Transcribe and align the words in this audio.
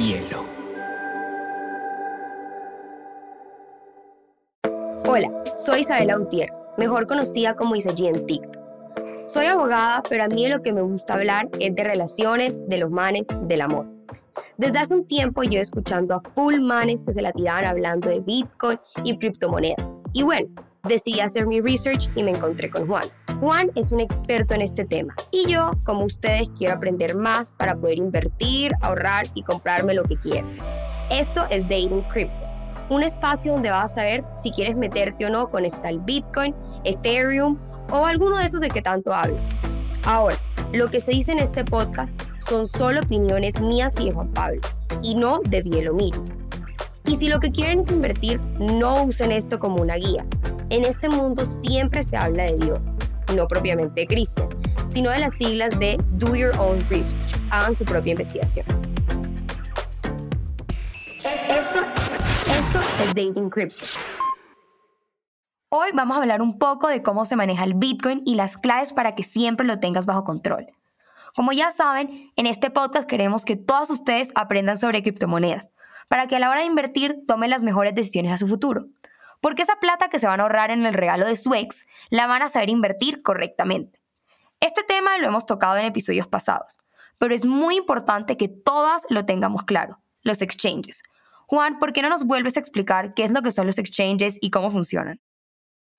hielo. 0.00 0.46
Hola, 5.06 5.28
soy 5.56 5.80
Isabela 5.80 6.16
Gutiérrez, 6.16 6.70
mejor 6.78 7.06
conocida 7.06 7.54
como 7.54 7.76
Isaí 7.76 8.06
en 8.06 8.26
TikTok. 8.26 8.58
Soy 9.26 9.46
abogada, 9.46 10.02
pero 10.08 10.24
a 10.24 10.28
mí 10.28 10.48
lo 10.48 10.62
que 10.62 10.72
me 10.72 10.82
gusta 10.82 11.14
hablar 11.14 11.48
es 11.60 11.74
de 11.74 11.84
relaciones, 11.84 12.66
de 12.68 12.78
los 12.78 12.90
manes, 12.90 13.28
del 13.42 13.60
amor. 13.60 13.86
Desde 14.56 14.78
hace 14.78 14.94
un 14.94 15.06
tiempo 15.06 15.42
yo 15.42 15.60
escuchando 15.60 16.14
a 16.14 16.20
full 16.20 16.60
manes 16.60 17.04
que 17.04 17.12
se 17.12 17.22
la 17.22 17.32
tiraban 17.32 17.64
hablando 17.64 18.08
de 18.08 18.20
Bitcoin 18.20 18.78
y 19.04 19.16
criptomonedas. 19.18 20.02
Y 20.12 20.22
bueno, 20.22 20.48
decidí 20.84 21.20
hacer 21.20 21.46
mi 21.46 21.60
research 21.60 22.08
y 22.16 22.22
me 22.22 22.30
encontré 22.30 22.70
con 22.70 22.86
Juan. 22.86 23.04
Juan 23.40 23.70
es 23.74 23.92
un 23.92 24.00
experto 24.00 24.54
en 24.54 24.62
este 24.62 24.84
tema 24.84 25.14
y 25.30 25.46
yo, 25.50 25.72
como 25.84 26.04
ustedes, 26.04 26.50
quiero 26.50 26.74
aprender 26.74 27.16
más 27.16 27.52
para 27.52 27.76
poder 27.76 27.98
invertir, 27.98 28.72
ahorrar 28.80 29.26
y 29.34 29.42
comprarme 29.42 29.94
lo 29.94 30.04
que 30.04 30.16
quiera. 30.16 30.46
Esto 31.10 31.44
es 31.50 31.64
Dating 31.64 32.02
Crypto, 32.12 32.44
un 32.88 33.02
espacio 33.02 33.52
donde 33.52 33.70
vas 33.70 33.92
a 33.92 33.94
saber 33.96 34.24
si 34.34 34.52
quieres 34.52 34.76
meterte 34.76 35.26
o 35.26 35.30
no 35.30 35.50
con 35.50 35.64
esta 35.64 35.90
Bitcoin, 35.92 36.54
Ethereum 36.84 37.58
o 37.90 38.06
alguno 38.06 38.36
de 38.36 38.44
esos 38.44 38.60
de 38.60 38.68
que 38.68 38.82
tanto 38.82 39.12
hablo. 39.12 39.36
Ahora, 40.04 40.36
lo 40.72 40.88
que 40.88 41.00
se 41.00 41.10
dice 41.10 41.32
en 41.32 41.40
este 41.40 41.64
podcast 41.64 42.20
son 42.38 42.66
solo 42.66 43.00
opiniones 43.00 43.60
mías 43.60 43.94
y 43.98 44.06
de 44.06 44.12
Juan 44.12 44.32
Pablo, 44.32 44.60
y 45.02 45.14
no 45.14 45.40
de 45.40 45.62
Bielomir. 45.62 46.14
Y 47.06 47.16
si 47.16 47.28
lo 47.28 47.40
que 47.40 47.50
quieren 47.50 47.80
es 47.80 47.90
invertir, 47.90 48.40
no 48.58 49.02
usen 49.02 49.32
esto 49.32 49.58
como 49.58 49.82
una 49.82 49.96
guía. 49.96 50.24
En 50.70 50.84
este 50.84 51.08
mundo 51.08 51.44
siempre 51.44 52.04
se 52.04 52.16
habla 52.16 52.44
de 52.44 52.56
Dios, 52.56 52.80
no 53.34 53.48
propiamente 53.48 54.06
Cristo, 54.06 54.48
sino 54.86 55.10
de 55.10 55.18
las 55.18 55.34
siglas 55.34 55.76
de 55.80 55.98
Do 56.12 56.36
Your 56.36 56.52
Own 56.60 56.78
Research. 56.88 57.34
Hagan 57.50 57.74
su 57.74 57.84
propia 57.84 58.12
investigación. 58.12 58.64
Esto, 61.24 61.80
esto 62.46 62.80
es 63.02 63.08
Dating 63.08 63.50
Crypto. 63.50 63.84
Hoy 65.70 65.88
vamos 65.92 66.16
a 66.16 66.20
hablar 66.20 66.40
un 66.40 66.56
poco 66.56 66.86
de 66.86 67.02
cómo 67.02 67.24
se 67.24 67.34
maneja 67.34 67.64
el 67.64 67.74
Bitcoin 67.74 68.22
y 68.24 68.36
las 68.36 68.56
claves 68.56 68.92
para 68.92 69.16
que 69.16 69.24
siempre 69.24 69.66
lo 69.66 69.80
tengas 69.80 70.06
bajo 70.06 70.22
control. 70.22 70.68
Como 71.34 71.50
ya 71.50 71.72
saben, 71.72 72.30
en 72.36 72.46
este 72.46 72.70
podcast 72.70 73.08
queremos 73.08 73.44
que 73.44 73.56
todos 73.56 73.90
ustedes 73.90 74.30
aprendan 74.36 74.78
sobre 74.78 75.02
criptomonedas, 75.02 75.70
para 76.06 76.28
que 76.28 76.36
a 76.36 76.38
la 76.38 76.48
hora 76.48 76.60
de 76.60 76.66
invertir 76.66 77.24
tomen 77.26 77.50
las 77.50 77.64
mejores 77.64 77.92
decisiones 77.92 78.30
a 78.30 78.38
su 78.38 78.46
futuro. 78.46 78.86
Porque 79.40 79.62
esa 79.62 79.80
plata 79.80 80.08
que 80.08 80.18
se 80.18 80.26
van 80.26 80.40
a 80.40 80.42
ahorrar 80.44 80.70
en 80.70 80.84
el 80.84 80.94
regalo 80.94 81.26
de 81.26 81.36
su 81.36 81.54
ex, 81.54 81.86
la 82.10 82.26
van 82.26 82.42
a 82.42 82.48
saber 82.48 82.68
invertir 82.68 83.22
correctamente. 83.22 84.00
Este 84.60 84.82
tema 84.82 85.16
lo 85.18 85.28
hemos 85.28 85.46
tocado 85.46 85.78
en 85.78 85.86
episodios 85.86 86.28
pasados, 86.28 86.78
pero 87.18 87.34
es 87.34 87.46
muy 87.46 87.76
importante 87.76 88.36
que 88.36 88.48
todas 88.48 89.06
lo 89.08 89.24
tengamos 89.24 89.64
claro, 89.64 90.02
los 90.22 90.42
exchanges. 90.42 91.02
Juan, 91.46 91.78
¿por 91.78 91.92
qué 91.92 92.02
no 92.02 92.10
nos 92.10 92.24
vuelves 92.24 92.56
a 92.56 92.60
explicar 92.60 93.14
qué 93.14 93.24
es 93.24 93.30
lo 93.32 93.42
que 93.42 93.50
son 93.50 93.66
los 93.66 93.78
exchanges 93.78 94.38
y 94.40 94.50
cómo 94.50 94.70
funcionan? 94.70 95.20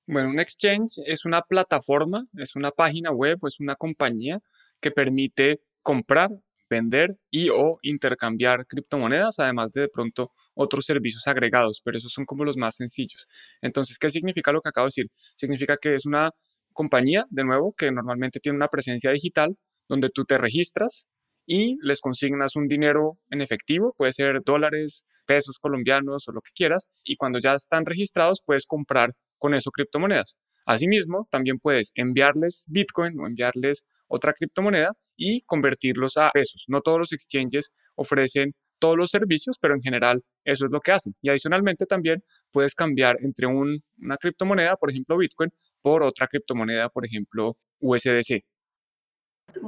Bueno, 0.06 0.30
un 0.30 0.40
exchange 0.40 1.00
es 1.06 1.26
una 1.26 1.42
plataforma, 1.42 2.26
es 2.38 2.56
una 2.56 2.72
página 2.72 3.12
web 3.12 3.40
es 3.48 3.60
una 3.60 3.76
compañía 3.76 4.40
que 4.80 4.92
permite 4.92 5.62
comprar, 5.82 6.32
vender 6.72 7.18
y 7.30 7.50
o 7.50 7.78
intercambiar 7.82 8.66
criptomonedas, 8.66 9.40
además 9.40 9.72
de 9.72 9.82
de 9.82 9.90
pronto 9.90 10.32
otros 10.54 10.86
servicios 10.86 11.28
agregados, 11.28 11.82
pero 11.84 11.98
esos 11.98 12.14
son 12.14 12.26
como 12.26 12.46
los 12.46 12.56
más 12.56 12.76
sencillos. 12.76 13.28
Entonces, 13.62 13.98
¿qué 14.00 14.10
significa 14.10 14.52
lo 14.52 14.62
que 14.62 14.70
acabo 14.70 14.86
de 14.86 14.94
decir? 14.96 15.08
Significa 15.36 15.76
que 15.76 15.96
es 15.96 16.06
una 16.06 16.32
compañía, 16.74 17.26
de 17.30 17.44
nuevo, 17.44 17.74
que 17.78 17.92
normalmente 17.92 18.40
tiene 18.40 18.56
una 18.56 18.68
presencia 18.70 19.12
digital 19.12 19.58
donde 19.90 20.10
tú 20.10 20.24
te 20.24 20.38
registras 20.38 21.06
y 21.46 21.78
les 21.82 22.00
consignas 22.00 22.56
un 22.56 22.68
dinero 22.68 23.18
en 23.30 23.42
efectivo, 23.42 23.94
puede 23.98 24.14
ser 24.14 24.42
dólares, 24.46 25.06
pesos 25.26 25.58
colombianos 25.60 26.28
o 26.28 26.32
lo 26.32 26.42
que 26.42 26.52
quieras, 26.56 26.90
y 27.04 27.18
cuando 27.18 27.40
ya 27.40 27.54
están 27.56 27.86
registrados 27.86 28.42
puedes 28.46 28.66
comprar 28.66 29.12
con 29.38 29.54
eso 29.54 29.72
criptomonedas. 29.72 30.38
Asimismo, 30.66 31.28
también 31.32 31.58
puedes 31.58 31.92
enviarles 31.96 32.66
Bitcoin 32.70 33.20
o 33.20 33.28
enviarles 33.28 33.86
otra 34.12 34.34
criptomoneda 34.34 34.94
y 35.16 35.42
convertirlos 35.42 36.18
a 36.18 36.30
pesos. 36.32 36.66
No 36.68 36.82
todos 36.82 37.00
los 37.00 37.14
exchanges 37.14 37.74
ofrecen 37.96 38.54
todos 38.80 38.98
los 38.98 39.12
servicios, 39.12 39.58
pero 39.62 39.76
en 39.76 39.82
general 39.82 40.24
eso 40.44 40.66
es 40.66 40.72
lo 40.72 40.82
que 40.82 40.92
hacen. 40.92 41.16
Y 41.22 41.30
adicionalmente 41.30 41.86
también 41.86 42.24
puedes 42.52 42.76
cambiar 42.76 43.18
entre 43.22 43.48
una 43.48 44.18
criptomoneda, 44.20 44.76
por 44.76 44.90
ejemplo 44.90 45.18
Bitcoin, 45.18 45.52
por 45.82 46.04
otra 46.04 46.28
criptomoneda, 46.28 46.90
por 46.90 47.06
ejemplo 47.06 47.58
USDC. 47.80 48.44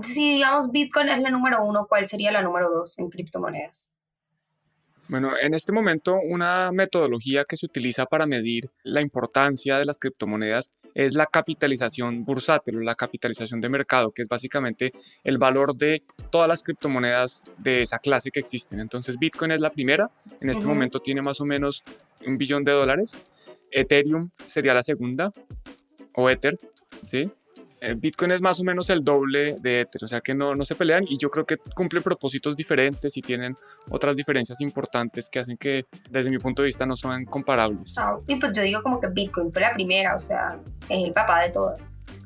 Si 0.02 0.32
digamos 0.32 0.72
Bitcoin 0.72 1.10
es 1.10 1.22
la 1.22 1.30
número 1.30 1.64
uno, 1.64 1.86
¿cuál 1.88 2.08
sería 2.08 2.32
la 2.32 2.42
número 2.42 2.70
dos 2.70 2.98
en 3.00 3.10
criptomonedas? 3.10 3.94
Bueno, 5.14 5.34
en 5.40 5.54
este 5.54 5.72
momento 5.72 6.18
una 6.20 6.72
metodología 6.72 7.46
que 7.46 7.56
se 7.56 7.68
utiliza 7.68 8.08
para 8.08 8.26
medir 8.26 8.72
la 8.82 9.00
importancia 9.00 9.78
de 9.78 9.86
las 9.86 10.00
criptomonedas 10.00 10.74
es 10.96 11.14
la 11.14 11.28
capitalización 11.28 12.26
bursátil 12.26 12.78
o 12.78 12.80
la 12.80 12.96
capitalización 12.96 13.62
de 13.62 13.70
mercado, 13.70 14.12
que 14.12 14.24
es 14.24 14.28
básicamente 14.28 14.92
el 15.24 15.38
valor 15.38 15.76
de 15.76 16.02
todas 16.32 16.48
las 16.48 16.64
criptomonedas 16.64 17.44
de 17.60 17.84
esa 17.84 18.00
clase 18.00 18.32
que 18.32 18.40
existen. 18.40 18.80
Entonces 18.80 19.20
Bitcoin 19.20 19.52
es 19.52 19.62
la 19.62 19.70
primera, 19.70 20.10
en 20.42 20.50
este 20.50 20.66
momento 20.66 21.00
tiene 21.00 21.22
más 21.22 21.40
o 21.40 21.46
menos 21.46 21.84
un 22.26 22.40
billón 22.40 22.64
de 22.64 22.72
dólares, 22.72 23.22
Ethereum 23.70 24.32
sería 24.48 24.74
la 24.74 24.82
segunda, 24.82 25.32
o 26.16 26.28
Ether, 26.28 26.58
¿sí? 27.04 27.30
Eh, 27.86 27.96
Bitcoin 27.98 28.32
es 28.32 28.42
más 28.42 28.62
o 28.62 28.64
menos 28.64 28.90
el 28.92 29.04
doble 29.04 29.58
de 29.60 29.82
Ether, 29.82 30.06
o 30.06 30.08
sea 30.08 30.22
que 30.22 30.34
no, 30.34 30.56
no 30.56 30.64
se 30.64 30.74
pelean 30.74 31.04
y 31.06 31.18
yo 31.18 31.30
creo 31.30 31.46
que 31.46 31.58
cumplen 31.76 32.02
propósitos 32.02 32.56
diferentes 32.56 33.18
y 33.18 33.22
tienen 33.22 33.56
otras 33.90 34.16
diferencias 34.16 34.62
importantes 34.62 35.30
que 35.30 35.40
hacen 35.40 35.58
que 35.58 35.86
desde 36.10 36.30
mi 36.30 36.38
punto 36.38 36.62
de 36.62 36.68
vista 36.68 36.86
no 36.86 36.96
son 36.96 37.26
comparables. 37.26 37.96
Ah, 37.98 38.16
y 38.26 38.38
pues 38.38 38.56
yo 38.56 38.64
digo 38.64 38.82
como 38.82 39.02
que 39.02 39.10
Bitcoin 39.10 39.52
fue 39.52 39.64
la 39.64 39.74
primera, 39.74 40.16
o 40.16 40.20
sea, 40.20 40.58
es 40.88 41.04
el 41.04 41.12
papá 41.12 41.42
de 41.42 41.50
todo. 41.50 41.74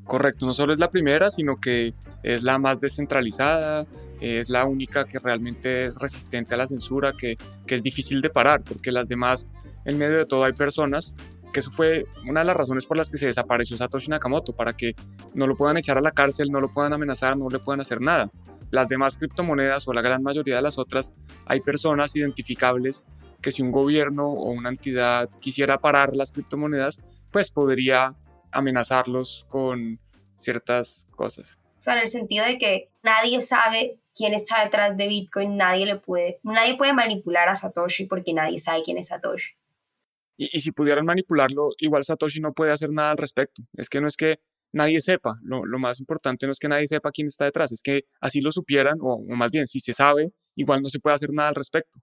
Correcto, 0.03 0.45
no 0.45 0.53
solo 0.53 0.73
es 0.73 0.79
la 0.79 0.91
primera, 0.91 1.31
sino 1.31 1.59
que 1.59 1.95
es 2.21 2.43
la 2.43 2.59
más 2.59 2.79
descentralizada, 2.79 3.87
es 4.21 4.51
la 4.51 4.63
única 4.63 5.05
que 5.05 5.17
realmente 5.17 5.85
es 5.85 5.99
resistente 5.99 6.53
a 6.53 6.57
la 6.57 6.67
censura, 6.67 7.13
que, 7.17 7.35
que 7.65 7.73
es 7.73 7.81
difícil 7.81 8.21
de 8.21 8.29
parar, 8.29 8.61
porque 8.61 8.91
las 8.91 9.07
demás, 9.07 9.49
en 9.85 9.97
medio 9.97 10.17
de 10.17 10.25
todo, 10.25 10.43
hay 10.43 10.53
personas 10.53 11.15
que 11.57 11.61
eso 11.61 11.71
fue 11.71 12.05
una 12.27 12.41
de 12.41 12.45
las 12.45 12.55
razones 12.55 12.85
por 12.85 12.97
las 12.97 13.09
que 13.09 13.17
se 13.17 13.25
desapareció 13.25 13.75
Satoshi 13.75 14.11
Nakamoto, 14.11 14.55
para 14.55 14.77
que 14.77 14.93
no 15.33 15.47
lo 15.47 15.55
puedan 15.55 15.75
echar 15.77 15.97
a 15.97 16.01
la 16.01 16.11
cárcel, 16.11 16.51
no 16.51 16.61
lo 16.61 16.71
puedan 16.71 16.93
amenazar, 16.93 17.35
no 17.35 17.49
le 17.49 17.57
puedan 17.57 17.81
hacer 17.81 17.99
nada. 17.99 18.29
Las 18.69 18.87
demás 18.89 19.17
criptomonedas 19.17 19.87
o 19.87 19.93
la 19.93 20.03
gran 20.03 20.21
mayoría 20.21 20.57
de 20.57 20.61
las 20.61 20.77
otras, 20.77 21.15
hay 21.47 21.61
personas 21.61 22.15
identificables 22.15 23.03
que 23.41 23.49
si 23.49 23.63
un 23.63 23.71
gobierno 23.71 24.27
o 24.27 24.51
una 24.51 24.69
entidad 24.69 25.31
quisiera 25.39 25.79
parar 25.79 26.15
las 26.15 26.31
criptomonedas, 26.31 27.01
pues 27.31 27.49
podría 27.49 28.13
amenazarlos 28.51 29.47
con 29.49 29.99
ciertas 30.35 31.07
cosas. 31.15 31.57
O 31.79 31.81
sea, 31.81 31.95
en 31.95 32.01
el 32.01 32.07
sentido 32.07 32.45
de 32.45 32.59
que 32.59 32.91
nadie 33.01 33.41
sabe 33.41 33.97
quién 34.13 34.35
está 34.35 34.63
detrás 34.63 34.95
de 34.95 35.07
Bitcoin, 35.07 35.57
nadie 35.57 35.87
le 35.87 35.95
puede, 35.95 36.39
nadie 36.43 36.77
puede 36.77 36.93
manipular 36.93 37.49
a 37.49 37.55
Satoshi 37.55 38.05
porque 38.05 38.35
nadie 38.35 38.59
sabe 38.59 38.83
quién 38.83 38.99
es 38.99 39.07
Satoshi. 39.07 39.55
Y, 40.37 40.59
si 40.59 40.71
pudieran 40.71 41.05
manipularlo, 41.05 41.71
igual 41.79 42.03
Satoshi 42.03 42.39
no 42.39 42.53
puede 42.53 42.71
hacer 42.71 42.91
nada 42.91 43.11
al 43.11 43.17
respecto. 43.17 43.63
Es 43.73 43.89
que 43.89 43.99
no 43.99 44.07
es 44.07 44.15
que 44.15 44.39
nadie 44.71 44.99
sepa, 45.01 45.39
lo, 45.41 45.63
más 45.79 45.99
importante 45.99 46.45
no 46.45 46.51
es 46.51 46.59
que 46.59 46.67
nadie 46.67 46.85
sepa 46.87 47.11
quién 47.11 47.27
está 47.27 47.45
detrás, 47.45 47.71
es 47.71 47.81
que 47.81 48.01
así 48.21 48.41
lo 48.41 48.51
supieran, 48.51 48.97
o, 49.01 49.19
más 49.29 49.49
bien, 49.49 49.65
si 49.65 49.79
se 49.79 49.93
sabe, 49.93 50.31
igual 50.55 50.81
no 50.81 50.89
se 50.89 50.99
puede 50.99 51.15
hacer 51.15 51.31
nada 51.31 51.49
al 51.49 51.55
respecto. 51.55 51.99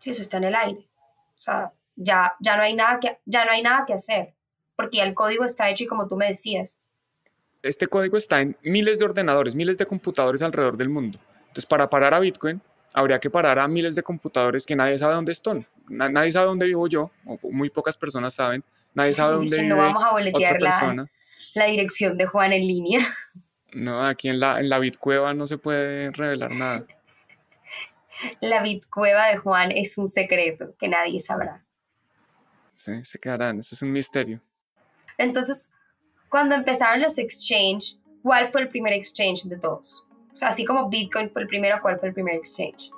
Sí, 0.00 0.10
eso 0.10 0.22
está 0.22 0.36
en 0.36 0.44
el 0.44 0.54
aire. 0.54 0.90
O 1.38 1.40
sea, 1.40 1.72
ya, 1.94 2.34
ya, 2.40 2.56
no 2.56 2.62
hay 2.62 2.74
nada 2.74 3.00
que, 3.00 3.18
ya 3.24 3.44
no 3.44 3.52
hay 3.52 3.62
nada 3.62 3.84
que 3.86 3.94
hacer, 3.94 4.34
porque 4.76 5.00
el 5.00 5.14
código 5.14 5.44
está 5.44 5.70
hecho 5.70 5.84
y 5.84 5.86
como 5.86 6.06
tú 6.06 6.16
me 6.16 6.26
decías. 6.26 6.82
Este 7.62 7.86
código 7.86 8.16
está 8.16 8.40
en 8.42 8.56
miles 8.62 8.98
de 8.98 9.06
ordenadores, 9.06 9.54
miles 9.54 9.78
de 9.78 9.86
computadores 9.86 10.42
alrededor 10.42 10.76
del 10.76 10.90
mundo. 10.90 11.18
Entonces, 11.40 11.66
para 11.66 11.88
parar 11.88 12.12
a 12.12 12.20
Bitcoin, 12.20 12.60
habría 12.96 13.20
que 13.20 13.28
parar 13.28 13.58
a 13.58 13.68
miles 13.68 13.94
de 13.94 14.02
computadores 14.02 14.64
que 14.64 14.74
nadie 14.74 14.96
sabe 14.96 15.14
dónde 15.14 15.32
están. 15.32 15.66
nadie 15.86 16.32
sabe 16.32 16.46
dónde 16.46 16.64
vivo 16.64 16.88
yo, 16.88 17.10
o 17.26 17.38
muy 17.52 17.68
pocas 17.68 17.94
personas 17.94 18.34
saben. 18.34 18.64
Nadie 18.94 19.12
sabe 19.12 19.34
dónde 19.36 19.54
vive 19.54 19.68
no 19.68 19.76
vamos 19.76 20.02
a 20.02 20.12
boletear 20.12 20.60
la, 20.62 21.06
la, 21.52 21.66
dirección 21.66 22.16
de 22.16 22.26
Juan 22.26 22.52
en 22.52 22.66
línea. 22.66 23.00
No, 23.72 24.02
aquí 24.06 24.30
en 24.30 24.40
la, 24.40 24.58
en 24.58 24.70
la 24.70 24.78
Bitcueva 24.78 25.34
no 25.34 25.46
se 25.46 25.58
puede 25.58 26.10
revelar 26.10 26.50
nada. 26.50 26.86
La 28.40 28.62
Bitcueva 28.62 29.26
de 29.26 29.36
Juan 29.36 29.70
es 29.70 29.98
un 29.98 30.08
secreto 30.08 30.74
que 30.78 30.88
nadie 30.88 31.20
sabrá. 31.20 31.62
Sí, 32.74 33.04
se 33.04 33.18
quedarán, 33.18 33.58
eso 33.58 33.74
es 33.74 33.82
un 33.82 33.92
misterio. 33.92 34.40
Entonces, 35.18 35.72
cuando 36.30 36.54
empezaron 36.54 37.02
los 37.02 37.18
exchange, 37.18 37.98
¿cuál 38.22 38.50
fue 38.50 38.62
el 38.62 38.68
primer 38.70 38.94
exchange 38.94 39.42
de 39.44 39.58
todos? 39.58 40.05
O 40.36 40.38
sea, 40.38 40.48
así 40.48 40.66
como 40.66 40.90
Bitcoin 40.90 41.30
fue 41.30 41.40
el 41.40 41.48
primero, 41.48 41.78
¿cuál 41.80 41.98
fue 41.98 42.08
el 42.08 42.14
primer 42.14 42.34
exchange? 42.34 42.90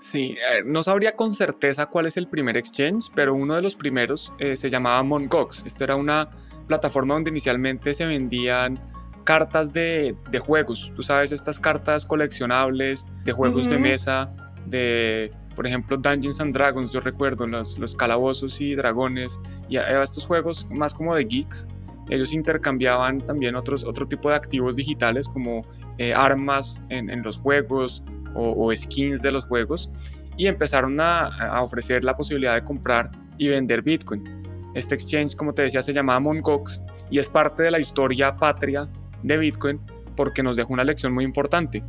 Sí, 0.00 0.32
eh, 0.32 0.64
no 0.64 0.82
sabría 0.82 1.14
con 1.14 1.30
certeza 1.30 1.86
cuál 1.86 2.06
es 2.06 2.16
el 2.16 2.26
primer 2.26 2.56
exchange, 2.56 3.04
pero 3.14 3.36
uno 3.36 3.54
de 3.54 3.62
los 3.62 3.76
primeros 3.76 4.32
eh, 4.40 4.56
se 4.56 4.68
llamaba 4.68 5.00
Mongox. 5.04 5.62
Esto 5.64 5.84
era 5.84 5.94
una 5.94 6.28
plataforma 6.66 7.14
donde 7.14 7.30
inicialmente 7.30 7.94
se 7.94 8.04
vendían 8.04 8.80
cartas 9.22 9.72
de, 9.72 10.16
juegos. 10.40 10.92
Tú 10.96 11.04
sabes, 11.04 11.30
estas 11.30 11.60
cartas 11.60 12.04
coleccionables 12.04 13.06
de 13.24 13.30
juegos 13.30 13.70
de 13.70 13.78
mesa, 13.78 14.34
de 14.66 15.30
por 15.54 15.68
ejemplo, 15.68 15.96
Dungeons 15.96 16.40
and 16.40 16.52
Dragons, 16.52 16.92
yo 16.92 16.98
recuerdo 16.98 17.46
los, 17.46 17.78
los 17.78 17.94
calabozos 17.94 18.60
y 18.60 18.74
dragones 18.74 19.40
y 19.68 19.76
a, 19.76 20.02
estos 20.02 20.26
juegos 20.26 20.66
más 20.68 20.94
como 20.94 21.14
de 21.14 21.26
geeks, 21.26 21.68
ellos 22.10 22.34
intercambiaban 22.34 23.20
también 23.20 23.54
otros, 23.56 23.84
otro 23.84 24.06
tipo 24.06 24.28
de 24.28 24.36
activos 24.36 24.76
digitales 24.76 25.28
como 25.28 25.62
eh, 25.98 26.12
armas 26.12 26.82
en, 26.88 27.22
los 27.22 27.38
juegos 27.38 28.02
o, 28.34 28.74
skins 28.74 29.22
de 29.22 29.30
los 29.30 29.44
juegos 29.44 29.90
y 30.36 30.46
empezaron 30.46 31.00
a, 31.00 31.26
a, 31.26 31.62
ofrecer 31.62 32.02
la 32.02 32.16
posibilidad 32.16 32.54
de 32.54 32.64
comprar 32.64 33.10
y 33.38 33.48
vender 33.48 33.82
Bitcoin. 33.82 34.42
Este 34.74 34.94
exchange, 34.94 35.36
como 35.36 35.52
te 35.52 35.62
decía, 35.62 35.82
se 35.82 35.92
llamaba 35.92 36.18
Mongox 36.20 36.80
y 37.10 37.18
es 37.18 37.28
parte 37.28 37.62
de 37.62 37.70
la 37.70 37.78
historia 37.78 38.34
patria 38.34 38.88
de 39.22 39.36
Bitcoin 39.36 39.80
porque 40.16 40.42
nos 40.42 40.56
dejó 40.56 40.72
una 40.72 40.84
lección 40.84 41.12
muy 41.12 41.24
importante. 41.24 41.82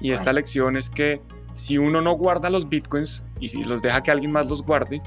Y 0.00 0.12
esta 0.12 0.32
lección 0.32 0.76
es 0.76 0.90
que 0.90 1.20
si 1.52 1.78
uno 1.78 2.00
no 2.00 2.16
guarda 2.16 2.48
los 2.50 2.68
bitcoins 2.68 3.22
y 3.40 3.48
si 3.48 3.64
los 3.64 3.82
deja 3.82 4.02
que 4.02 4.10
alguien 4.10 4.32
más 4.32 4.48
los 4.48 4.62
guarde, 4.62 5.02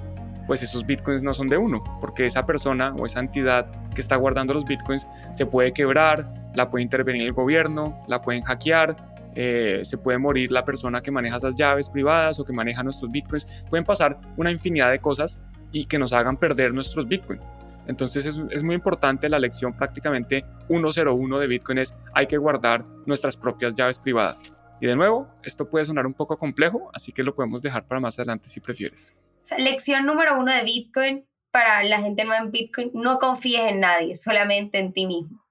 pues 0.48 0.64
esos 0.64 0.86
bitcoins 0.86 1.24
no 1.24 1.34
son 1.34 1.48
de 1.48 1.58
uno, 1.58 1.84
porque 2.02 2.26
esa 2.26 2.46
persona 2.46 2.94
o 2.98 3.06
esa 3.06 3.20
entidad 3.20 3.68
que 3.94 4.02
está 4.02 4.16
guardando 4.16 4.54
los 4.54 4.66
bitcoins 4.66 5.08
se 5.32 5.46
puede 5.46 5.72
quebrar, 5.72 6.34
la 6.56 6.70
puede 6.70 6.84
intervenir 6.84 7.24
el 7.24 7.34
gobierno, 7.34 8.04
la 8.08 8.22
pueden 8.22 8.44
hackear, 8.44 8.96
eh, 9.36 9.82
se 9.84 9.98
puede 9.98 10.18
morir 10.18 10.52
la 10.52 10.64
persona 10.64 11.02
que 11.02 11.12
maneja 11.12 11.38
esas 11.38 11.56
llaves 11.56 11.90
privadas 11.90 12.40
o 12.40 12.46
que 12.46 12.54
maneja 12.54 12.84
nuestros 12.84 13.12
bitcoins. 13.12 13.48
Pueden 13.70 13.86
pasar 13.86 14.20
una 14.38 14.52
infinidad 14.52 14.92
de 14.92 15.00
cosas 15.00 15.42
y 15.72 15.86
que 15.86 15.98
nos 15.98 16.14
hagan 16.14 16.38
perder 16.38 16.74
nuestros 16.74 17.08
bitcoins. 17.08 17.42
Entonces 17.88 18.26
es, 18.26 18.64
muy 18.64 18.76
importante 18.76 19.28
la 19.28 19.40
lección 19.40 19.74
prácticamente 19.74 20.46
101 20.68 21.40
de 21.40 21.48
Bitcoin 21.48 21.80
hay 22.14 22.28
que 22.28 22.38
guardar 22.38 22.86
nuestras 23.06 23.36
propias 23.36 23.76
llaves 23.76 24.00
privadas. 24.00 24.54
Y 24.80 24.88
de 24.88 24.96
nuevo, 24.96 25.28
esto 25.44 25.70
puede 25.70 25.86
sonar 25.86 26.06
un 26.06 26.14
poco 26.14 26.38
complejo, 26.38 26.90
así 26.94 27.12
que 27.12 27.24
lo 27.24 27.36
podemos 27.36 27.62
dejar 27.62 27.86
para 27.86 28.00
más 28.02 28.18
adelante 28.20 28.50
si 28.50 28.60
prefieres. 28.60 29.14
Lección 29.58 30.06
número 30.06 30.38
uno 30.38 30.54
de 30.54 30.64
Bitcoin 30.64 31.26
para 31.52 31.84
la 31.84 32.00
gente 32.00 32.24
nueva 32.24 32.44
en 32.44 32.52
Bitcoin, 32.52 32.92
no 32.94 33.20
confíes 33.20 33.70
en 33.70 33.80
nadie, 33.82 34.16
solamente 34.16 34.80
en 34.80 34.94
ti 34.94 35.06
mismo. 35.06 35.44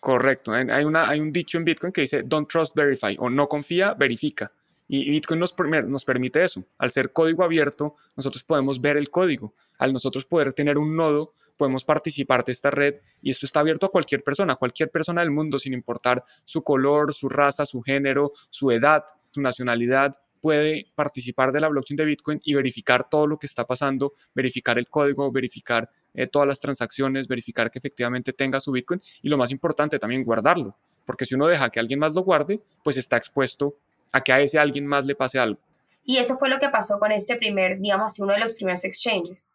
Correcto, 0.00 0.52
hay 0.52 1.20
un 1.20 1.32
dicho 1.32 1.58
en 1.58 1.64
Bitcoin 1.64 1.92
que 1.92 2.00
dice, 2.00 2.22
don't 2.24 2.50
trust, 2.50 2.74
verify, 2.74 3.16
o 3.20 3.30
no 3.30 3.46
confía, 3.46 3.94
verifica. 3.94 4.50
Y 4.88 5.10
Bitcoin 5.10 5.40
nos, 5.40 5.54
nos 5.86 6.04
permite 6.04 6.42
eso. 6.42 6.64
Al 6.76 6.90
ser 6.90 7.12
código 7.12 7.44
abierto, 7.44 7.94
nosotros 8.16 8.42
podemos 8.44 8.80
ver 8.80 8.96
el 8.96 9.10
código. 9.10 9.54
Al 9.78 9.92
nosotros 9.92 10.24
poder 10.24 10.52
tener 10.52 10.76
un 10.76 10.96
nodo, 10.96 11.34
podemos 11.56 11.84
participar 11.84 12.44
de 12.44 12.52
esta 12.52 12.70
red 12.70 12.96
y 13.20 13.30
esto 13.30 13.46
está 13.46 13.60
abierto 13.60 13.86
a 13.86 13.90
cualquier 13.90 14.22
persona, 14.22 14.56
cualquier 14.56 14.90
persona 14.90 15.20
del 15.20 15.30
mundo, 15.30 15.58
sin 15.58 15.72
importar 15.72 16.24
su 16.44 16.62
color, 16.62 17.14
su 17.14 17.28
raza, 17.28 17.64
su 17.64 17.82
género, 17.82 18.32
su 18.50 18.70
edad, 18.70 19.04
su 19.30 19.40
nacionalidad, 19.40 20.12
puede 20.42 20.88
participar 20.96 21.52
de 21.52 21.60
la 21.60 21.68
blockchain 21.68 21.96
de 21.96 22.04
Bitcoin 22.04 22.40
y 22.44 22.54
verificar 22.54 23.08
todo 23.08 23.28
lo 23.28 23.38
que 23.38 23.46
está 23.46 23.64
pasando, 23.64 24.12
verificar 24.34 24.76
el 24.76 24.88
código, 24.88 25.30
verificar 25.30 25.88
eh, 26.12 26.26
todas 26.26 26.48
las 26.48 26.60
transacciones, 26.60 27.28
verificar 27.28 27.70
que 27.70 27.78
efectivamente 27.78 28.32
tenga 28.32 28.58
su 28.58 28.72
Bitcoin 28.72 29.00
y 29.22 29.28
lo 29.28 29.38
más 29.38 29.52
importante 29.52 30.00
también 30.00 30.24
guardarlo, 30.24 30.76
porque 31.06 31.24
si 31.24 31.36
uno 31.36 31.46
deja 31.46 31.70
que 31.70 31.78
alguien 31.78 32.00
más 32.00 32.14
lo 32.14 32.22
guarde, 32.22 32.60
pues 32.82 32.96
está 32.96 33.16
expuesto 33.16 33.76
a 34.12 34.20
que 34.20 34.32
a 34.32 34.40
ese 34.40 34.58
alguien 34.58 34.84
más 34.84 35.06
le 35.06 35.14
pase 35.14 35.38
algo. 35.38 35.60
Y 36.04 36.16
eso 36.18 36.36
fue 36.36 36.48
lo 36.48 36.58
que 36.58 36.68
pasó 36.68 36.98
con 36.98 37.12
este 37.12 37.36
primer, 37.36 37.78
digamos 37.78 38.18
uno 38.18 38.34
de 38.34 38.40
los 38.40 38.54
primeros 38.54 38.84
exchanges. 38.84 39.46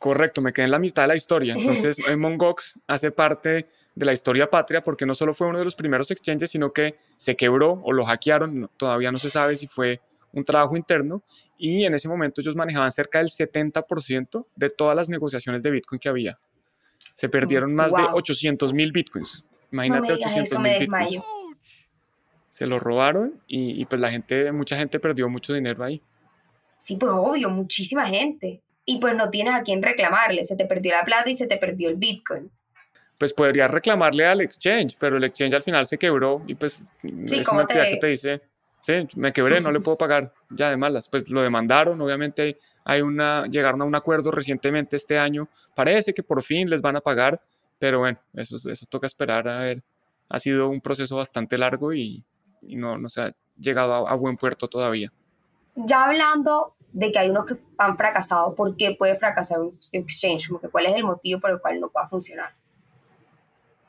Correcto, 0.00 0.40
me 0.40 0.52
quedé 0.52 0.64
en 0.64 0.72
la 0.72 0.80
mitad 0.80 1.02
de 1.02 1.08
la 1.08 1.14
historia. 1.14 1.54
Entonces, 1.54 1.98
Mongox 2.16 2.80
hace 2.88 3.12
parte 3.12 3.68
de 3.94 4.06
la 4.06 4.12
historia 4.12 4.50
patria 4.50 4.82
porque 4.82 5.06
no 5.06 5.14
solo 5.14 5.34
fue 5.34 5.46
uno 5.46 5.58
de 5.58 5.64
los 5.64 5.76
primeros 5.76 6.10
exchanges, 6.10 6.50
sino 6.50 6.72
que 6.72 6.96
se 7.16 7.36
quebró 7.36 7.80
o 7.84 7.92
lo 7.92 8.04
hackearon, 8.06 8.70
todavía 8.76 9.12
no 9.12 9.18
se 9.18 9.30
sabe 9.30 9.56
si 9.56 9.68
fue 9.68 10.00
un 10.32 10.42
trabajo 10.44 10.76
interno, 10.76 11.22
y 11.58 11.84
en 11.84 11.94
ese 11.94 12.08
momento 12.08 12.40
ellos 12.40 12.56
manejaban 12.56 12.90
cerca 12.90 13.18
del 13.18 13.28
70% 13.28 14.46
de 14.56 14.70
todas 14.70 14.96
las 14.96 15.08
negociaciones 15.08 15.62
de 15.62 15.70
Bitcoin 15.70 15.98
que 15.98 16.08
había. 16.08 16.38
Se 17.14 17.28
perdieron 17.28 17.74
más 17.74 17.92
de 17.92 18.02
800 18.02 18.72
mil 18.72 18.92
Bitcoins. 18.92 19.44
Imagínate 19.70 20.14
800 20.14 20.58
mil 20.60 20.78
Bitcoins 20.78 21.22
se 22.60 22.66
lo 22.66 22.78
robaron 22.78 23.40
y, 23.46 23.86
pues 23.86 24.00
la 24.02 24.10
gente, 24.10 24.52
mucha 24.52 24.76
gente 24.76 25.00
perdió 25.00 25.30
mucho 25.30 25.54
dinero 25.54 25.82
ahí. 25.82 26.02
Sí, 26.76 26.96
pues 26.96 27.10
obvio, 27.10 27.48
muchísima 27.48 28.06
gente. 28.06 28.60
Y 28.84 28.98
pues 28.98 29.16
no 29.16 29.30
tienes 29.30 29.54
a 29.54 29.62
quién 29.62 29.82
reclamarle, 29.82 30.44
se 30.44 30.56
te 30.56 30.66
perdió 30.66 30.94
la 30.94 31.04
plata 31.04 31.30
y 31.30 31.36
se 31.36 31.46
te 31.46 31.56
perdió 31.56 31.88
el 31.88 31.96
Bitcoin. 31.96 32.50
Pues 33.18 33.32
podrías 33.32 33.70
reclamarle 33.70 34.26
al 34.26 34.40
exchange, 34.40 34.96
pero 34.98 35.18
el 35.18 35.24
exchange 35.24 35.54
al 35.54 35.62
final 35.62 35.86
se 35.86 35.98
quebró 35.98 36.42
y 36.46 36.54
pues 36.54 36.86
es 37.02 37.48
una 37.48 37.62
entidad 37.62 37.84
que 37.90 37.98
te 37.98 38.06
dice, 38.06 38.40
sí, 38.80 39.06
me 39.16 39.32
quebré, 39.32 39.60
no 39.60 39.70
le 39.70 39.80
puedo 39.80 39.98
pagar, 39.98 40.32
ya 40.48 40.70
de 40.70 40.78
malas. 40.78 41.08
Pues 41.08 41.28
lo 41.28 41.42
demandaron, 41.42 42.00
obviamente 42.00 42.56
hay 42.84 43.02
una, 43.02 43.46
llegaron 43.46 43.82
a 43.82 43.84
un 43.84 43.94
acuerdo 43.94 44.30
recientemente 44.30 44.96
este 44.96 45.18
año, 45.18 45.48
parece 45.74 46.14
que 46.14 46.22
por 46.22 46.42
fin 46.42 46.70
les 46.70 46.80
van 46.80 46.96
a 46.96 47.00
pagar, 47.00 47.40
pero 47.78 47.98
bueno, 47.98 48.18
eso, 48.34 48.56
eso 48.70 48.86
toca 48.86 49.06
esperar 49.06 49.46
a 49.48 49.58
ver. 49.60 49.82
Ha 50.30 50.38
sido 50.38 50.68
un 50.68 50.80
proceso 50.80 51.16
bastante 51.16 51.58
largo 51.58 51.92
y, 51.92 52.24
y 52.62 52.76
no, 52.76 52.98
no 52.98 53.08
se 53.08 53.22
ha 53.22 53.34
llegado 53.58 54.08
a, 54.08 54.14
buen 54.14 54.36
puerto 54.36 54.68
todavía. 54.68 55.12
Ya 55.74 56.04
hablando 56.04 56.74
de 56.92 57.12
que 57.12 57.18
hay 57.18 57.30
unos 57.30 57.46
que 57.46 57.54
han 57.78 57.96
fracasado, 57.96 58.54
¿por 58.54 58.76
qué 58.76 58.96
puede 58.98 59.14
fracasar 59.16 59.60
un 59.60 59.78
exchange? 59.92 60.48
¿Cuál 60.70 60.86
es 60.86 60.94
el 60.96 61.04
motivo 61.04 61.40
por 61.40 61.50
el 61.50 61.60
cual 61.60 61.80
no 61.80 61.90
va 61.94 62.02
a 62.02 62.08
funcionar? 62.08 62.54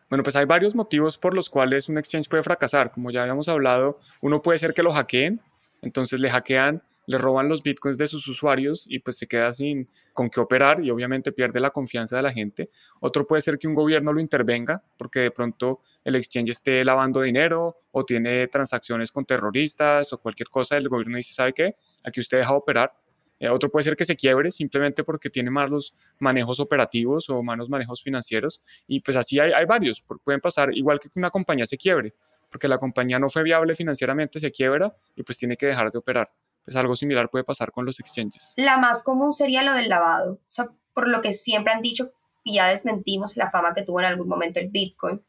Bueno, 0.10 0.24
pues 0.24 0.36
hay 0.36 0.46
varios 0.46 0.76
motivos 0.76 1.18
por 1.18 1.34
los 1.34 1.50
cuales 1.50 1.88
un 1.88 1.98
exchange 1.98 2.28
puede 2.28 2.44
fracasar. 2.44 2.92
Como 2.92 3.12
ya 3.12 3.22
habíamos 3.22 3.48
hablado, 3.48 3.98
uno 4.20 4.42
puede 4.42 4.60
ser 4.60 4.74
que 4.74 4.84
lo 4.84 4.92
hackeen, 4.92 5.40
entonces 5.82 6.20
le 6.20 6.30
hackean 6.30 6.84
le 7.12 7.18
roban 7.18 7.50
los 7.50 7.62
bitcoins 7.62 7.98
de 7.98 8.08
sus 8.08 8.26
usuarios 8.30 8.86
y 8.88 9.00
pues 9.00 9.18
se 9.18 9.28
queda 9.28 9.52
sin 9.52 9.90
con 10.14 10.30
qué 10.30 10.40
operar 10.40 10.82
y 10.82 10.90
obviamente 10.92 11.34
pierde 11.34 11.60
la 11.60 11.70
confianza 11.70 12.16
de 12.16 12.22
la 12.22 12.32
gente. 12.32 12.70
Otro 13.02 13.28
puede 13.28 13.42
ser 13.42 13.60
que 13.60 13.68
un 13.68 13.76
gobierno 13.76 14.14
lo 14.14 14.22
intervenga 14.22 14.82
porque 14.98 15.20
de 15.20 15.32
pronto 15.32 15.82
el 16.06 16.16
exchange 16.16 16.52
esté 16.52 16.86
lavando 16.86 17.22
dinero 17.22 17.76
o 17.92 18.06
tiene 18.06 18.48
transacciones 18.48 19.12
con 19.12 19.26
terroristas 19.26 20.14
o 20.14 20.20
cualquier 20.20 20.48
cosa, 20.48 20.78
el 20.78 20.88
gobierno 20.88 21.18
dice, 21.18 21.34
¿sabe 21.34 21.52
qué? 21.52 21.76
Aquí 22.06 22.22
usted 22.22 22.38
deja 22.38 22.54
operar. 22.54 22.94
Eh, 23.40 23.50
otro 23.50 23.70
puede 23.70 23.84
ser 23.84 23.98
que 23.98 24.06
se 24.06 24.16
quiebre 24.16 24.50
simplemente 24.50 25.04
porque 25.04 25.30
tiene 25.30 25.52
malos 25.52 25.94
manejos 26.20 26.62
operativos 26.62 27.30
o 27.30 27.44
malos 27.44 27.68
manejos 27.70 28.02
financieros 28.02 28.62
y 28.88 29.02
pues 29.02 29.18
así 29.18 29.38
hay, 29.38 29.52
hay 29.52 29.66
varios. 29.66 30.02
Pueden 30.24 30.40
pasar 30.40 30.70
igual 30.78 30.98
que 31.02 31.10
una 31.16 31.30
compañía 31.30 31.66
se 31.66 31.76
quiebre 31.76 32.14
porque 32.50 32.70
la 32.70 32.78
compañía 32.78 33.20
no 33.20 33.30
fue 33.30 33.44
viable 33.44 33.76
financieramente, 33.76 34.40
se 34.40 34.50
quiebra 34.50 34.96
y 35.18 35.24
pues 35.24 35.38
tiene 35.38 35.58
que 35.58 35.66
dejar 35.66 35.92
de 35.92 35.98
operar 35.98 36.30
pues 36.64 36.76
algo 36.76 36.96
similar 36.96 37.30
puede 37.30 37.44
pasar 37.44 37.72
con 37.72 37.86
los 37.86 38.00
exchanges. 38.00 38.54
La 38.58 38.78
más 38.78 39.04
común 39.04 39.34
sería 39.34 39.64
lo 39.64 39.74
del 39.74 39.90
lavado, 39.90 40.34
o 40.34 40.40
sea, 40.48 40.70
por 40.94 41.08
lo 41.08 41.22
que 41.22 41.34
siempre 41.34 41.74
han 41.74 41.82
dicho 41.82 42.12
y 42.44 42.56
ya 42.56 42.68
desmentimos 42.68 43.38
la 43.38 43.52
fama 43.52 43.74
que 43.74 43.84
tuvo 43.84 44.00
en 44.00 44.08
algún 44.08 44.28
momento 44.28 44.60
el 44.60 44.70
Bitcoin, 44.70 45.22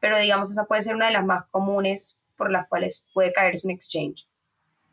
pero 0.00 0.18
digamos 0.18 0.50
esa 0.50 0.64
puede 0.64 0.82
ser 0.82 0.94
una 0.94 1.06
de 1.06 1.12
las 1.12 1.24
más 1.24 1.44
comunes 1.50 2.20
por 2.36 2.50
las 2.50 2.68
cuales 2.68 3.06
puede 3.14 3.32
caerse 3.32 3.66
un 3.66 3.72
exchange. 3.72 4.26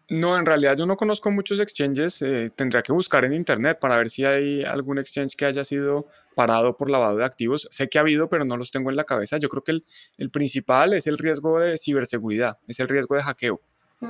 No, 0.10 0.38
en 0.38 0.46
realidad 0.46 0.78
yo 0.78 0.86
no 0.86 0.98
conozco 0.98 1.32
muchos 1.32 1.60
exchanges, 1.60 2.22
eh, 2.22 2.52
tendría 2.56 2.84
que 2.84 2.92
buscar 2.92 3.24
en 3.26 3.34
internet 3.34 3.78
para 3.80 3.98
ver 3.98 4.10
si 4.10 4.26
hay 4.26 4.64
algún 4.64 5.00
exchange 5.00 5.36
que 5.36 5.46
haya 5.46 5.64
sido 5.64 6.08
parado 6.36 6.76
por 6.76 6.90
lavado 6.90 7.18
de 7.18 7.26
activos. 7.26 7.68
Sé 7.72 7.88
que 7.88 7.98
ha 7.98 8.02
habido, 8.02 8.28
pero 8.28 8.44
no 8.44 8.58
los 8.58 8.70
tengo 8.70 8.90
en 8.90 8.98
la 8.98 9.06
cabeza. 9.06 9.38
Yo 9.38 9.50
creo 9.50 9.64
que 9.64 9.72
el, 9.72 9.86
el 10.18 10.30
principal 10.30 10.94
es 10.94 11.08
el 11.08 11.18
riesgo 11.18 11.60
de 11.60 11.78
ciberseguridad, 11.78 12.60
es 12.68 12.80
el 12.80 12.90
riesgo 12.90 13.16
de 13.16 13.24
hackeo. 13.24 13.62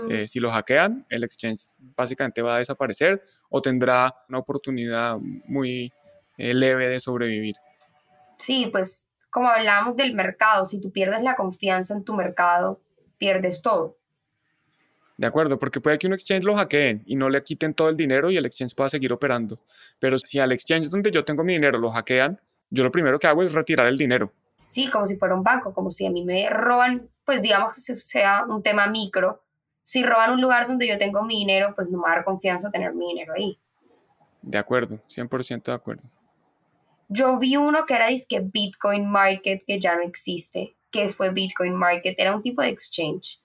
Eh, 0.09 0.27
si 0.27 0.39
lo 0.39 0.51
hackean, 0.51 1.05
el 1.09 1.23
exchange 1.23 1.75
básicamente 1.95 2.41
va 2.41 2.55
a 2.55 2.57
desaparecer 2.59 3.21
o 3.49 3.61
tendrá 3.61 4.15
una 4.29 4.39
oportunidad 4.39 5.17
muy 5.19 5.91
eh, 6.37 6.53
leve 6.53 6.87
de 6.87 6.99
sobrevivir. 6.99 7.55
Sí, 8.37 8.69
pues 8.71 9.09
como 9.29 9.49
hablábamos 9.49 9.95
del 9.95 10.13
mercado, 10.13 10.65
si 10.65 10.79
tú 10.79 10.91
pierdes 10.91 11.21
la 11.21 11.35
confianza 11.35 11.93
en 11.93 12.03
tu 12.03 12.13
mercado, 12.15 12.81
pierdes 13.17 13.61
todo. 13.61 13.97
De 15.17 15.27
acuerdo, 15.27 15.59
porque 15.59 15.79
puede 15.79 15.97
que 15.99 16.07
un 16.07 16.13
exchange 16.13 16.43
lo 16.43 16.55
hackeen 16.55 17.03
y 17.05 17.15
no 17.15 17.29
le 17.29 17.43
quiten 17.43 17.73
todo 17.73 17.89
el 17.89 17.95
dinero 17.95 18.31
y 18.31 18.37
el 18.37 18.45
exchange 18.45 18.75
pueda 18.75 18.89
seguir 18.89 19.13
operando. 19.13 19.59
Pero 19.99 20.17
si 20.17 20.39
al 20.39 20.51
exchange 20.51 20.89
donde 20.89 21.11
yo 21.11 21.23
tengo 21.23 21.43
mi 21.43 21.53
dinero 21.53 21.77
lo 21.77 21.91
hackean, 21.91 22.41
yo 22.69 22.83
lo 22.83 22.91
primero 22.91 23.19
que 23.19 23.27
hago 23.27 23.43
es 23.43 23.53
retirar 23.53 23.87
el 23.87 23.97
dinero. 23.97 24.31
Sí, 24.69 24.89
como 24.89 25.05
si 25.05 25.17
fuera 25.17 25.35
un 25.35 25.43
banco, 25.43 25.71
como 25.71 25.91
si 25.91 26.05
a 26.07 26.09
mí 26.09 26.25
me 26.25 26.49
roban, 26.49 27.07
pues 27.25 27.43
digamos 27.43 27.75
que 27.75 27.95
sea 27.97 28.43
un 28.45 28.63
tema 28.63 28.87
micro, 28.87 29.43
si 29.83 30.03
roban 30.03 30.31
un 30.31 30.41
lugar 30.41 30.67
donde 30.67 30.87
yo 30.87 30.97
tengo 30.97 31.23
mi 31.23 31.39
dinero, 31.39 31.73
pues 31.75 31.89
no 31.89 31.97
me 31.97 32.03
va 32.03 32.13
a 32.13 32.15
dar 32.15 32.25
confianza 32.25 32.71
tener 32.71 32.93
mi 32.93 33.07
dinero 33.07 33.33
ahí. 33.35 33.59
De 34.41 34.57
acuerdo, 34.57 34.99
100% 35.07 35.63
de 35.63 35.73
acuerdo. 35.73 36.03
Yo 37.09 37.37
vi 37.37 37.57
uno 37.57 37.85
que 37.85 37.93
era 37.93 38.07
disque 38.07 38.39
Bitcoin 38.41 39.07
Market, 39.07 39.63
que 39.65 39.79
ya 39.79 39.95
no 39.95 40.01
existe. 40.01 40.75
¿Qué 40.89 41.09
fue 41.09 41.31
Bitcoin 41.31 41.73
Market? 41.73 42.15
Era 42.17 42.35
un 42.35 42.41
tipo 42.41 42.61
de 42.61 42.69
exchange. 42.69 43.39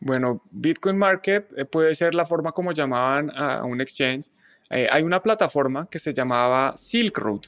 Bueno, 0.00 0.42
Bitcoin 0.50 0.98
Market 0.98 1.50
eh, 1.56 1.64
puede 1.64 1.94
ser 1.94 2.14
la 2.14 2.24
forma 2.24 2.52
como 2.52 2.72
llamaban 2.72 3.30
a 3.36 3.64
un 3.64 3.80
exchange. 3.80 4.28
Eh, 4.70 4.88
hay 4.90 5.02
una 5.02 5.22
plataforma 5.22 5.88
que 5.90 5.98
se 5.98 6.12
llamaba 6.12 6.76
Silk 6.76 7.18
Road. 7.18 7.42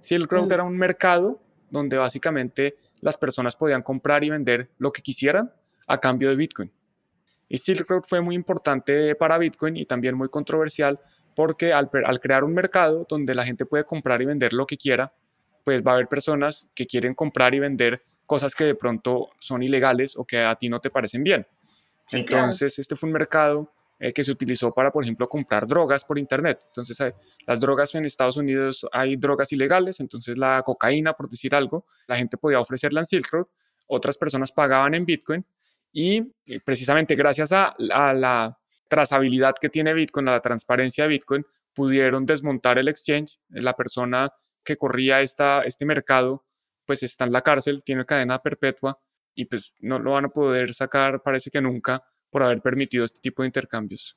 Silk 0.00 0.30
Road 0.30 0.48
mm. 0.48 0.52
era 0.52 0.64
un 0.64 0.76
mercado 0.76 1.40
donde 1.68 1.96
básicamente 1.96 2.76
las 3.00 3.16
personas 3.16 3.56
podían 3.56 3.82
comprar 3.82 4.24
y 4.24 4.30
vender 4.30 4.68
lo 4.78 4.92
que 4.92 5.02
quisieran 5.02 5.52
a 5.90 5.98
cambio 5.98 6.28
de 6.28 6.36
Bitcoin. 6.36 6.72
Y 7.48 7.58
Silk 7.58 7.88
Road 7.88 8.02
fue 8.08 8.20
muy 8.20 8.36
importante 8.36 9.14
para 9.16 9.36
Bitcoin 9.38 9.76
y 9.76 9.84
también 9.84 10.14
muy 10.14 10.28
controversial 10.28 11.00
porque 11.34 11.72
al, 11.72 11.90
al, 12.04 12.20
crear 12.20 12.44
un 12.44 12.54
mercado 12.54 13.06
donde 13.08 13.34
la 13.34 13.44
gente 13.44 13.66
puede 13.66 13.84
comprar 13.84 14.22
y 14.22 14.24
vender 14.24 14.52
lo 14.52 14.66
que 14.66 14.76
quiera, 14.76 15.12
pues 15.64 15.82
va 15.84 15.92
a 15.92 15.94
haber 15.94 16.06
personas 16.06 16.70
que 16.76 16.86
quieren 16.86 17.14
comprar 17.14 17.54
y 17.56 17.58
vender 17.58 18.04
cosas 18.24 18.54
que 18.54 18.64
de 18.64 18.76
pronto 18.76 19.30
son 19.40 19.64
ilegales 19.64 20.16
o 20.16 20.24
que 20.24 20.38
a 20.38 20.54
ti 20.54 20.68
no 20.68 20.80
te 20.80 20.90
parecen 20.90 21.24
bien. 21.24 21.44
Entonces, 22.12 22.78
este 22.78 22.94
fue 22.94 23.08
un 23.08 23.14
mercado 23.14 23.72
eh, 23.98 24.12
que 24.12 24.22
se 24.22 24.30
utilizó 24.30 24.72
para, 24.72 24.92
por 24.92 25.02
ejemplo, 25.02 25.28
comprar 25.28 25.66
drogas 25.66 26.04
por 26.04 26.18
Internet. 26.20 26.60
Entonces, 26.66 27.14
las 27.46 27.58
drogas 27.58 27.94
en 27.96 28.04
Estados 28.04 28.36
Unidos 28.36 28.86
hay 28.92 29.16
drogas 29.16 29.52
ilegales, 29.52 29.98
entonces 29.98 30.38
la 30.38 30.62
cocaína, 30.64 31.14
por 31.14 31.28
decir 31.28 31.52
algo, 31.52 31.84
la 32.06 32.16
gente 32.16 32.36
podía 32.36 32.60
ofrecerla 32.60 33.00
en 33.00 33.06
Silk 33.06 33.28
Road, 33.32 33.46
otras 33.88 34.16
personas 34.16 34.52
pagaban 34.52 34.94
en 34.94 35.04
Bitcoin 35.04 35.44
y 35.92 36.32
eh, 36.46 36.60
precisamente 36.64 37.14
gracias 37.14 37.52
a, 37.52 37.74
la 37.78 38.56
trazabilidad 38.88 39.54
que 39.60 39.68
tiene 39.68 39.94
Bitcoin, 39.94 40.28
a 40.28 40.32
la 40.32 40.40
transparencia 40.40 41.04
de 41.04 41.10
Bitcoin, 41.10 41.44
pudieron 41.72 42.26
desmontar 42.26 42.78
el 42.78 42.88
exchange. 42.88 43.38
La 43.48 43.74
persona 43.74 44.32
que 44.64 44.76
corría 44.76 45.20
esta, 45.20 45.62
este 45.62 45.84
mercado, 45.84 46.44
pues 46.86 47.02
está 47.02 47.24
en 47.24 47.32
la 47.32 47.42
cárcel, 47.42 47.82
tiene 47.84 48.04
cadena 48.04 48.40
perpetua 48.40 48.98
y 49.34 49.44
pues 49.44 49.72
no 49.78 49.98
lo 49.98 50.12
van 50.12 50.26
a 50.26 50.28
poder 50.28 50.74
sacar, 50.74 51.22
parece 51.22 51.50
que 51.50 51.60
nunca, 51.60 52.02
por 52.30 52.42
haber 52.42 52.60
permitido 52.60 53.04
este 53.04 53.20
tipo 53.20 53.42
de 53.42 53.48
intercambios. 53.48 54.16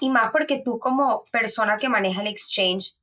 Y 0.00 0.08
más 0.08 0.30
porque 0.30 0.62
tú 0.64 0.78
como 0.78 1.24
persona 1.32 1.76
que 1.76 1.88
maneja 1.88 2.22
el 2.22 2.28
exchange, 2.28 3.02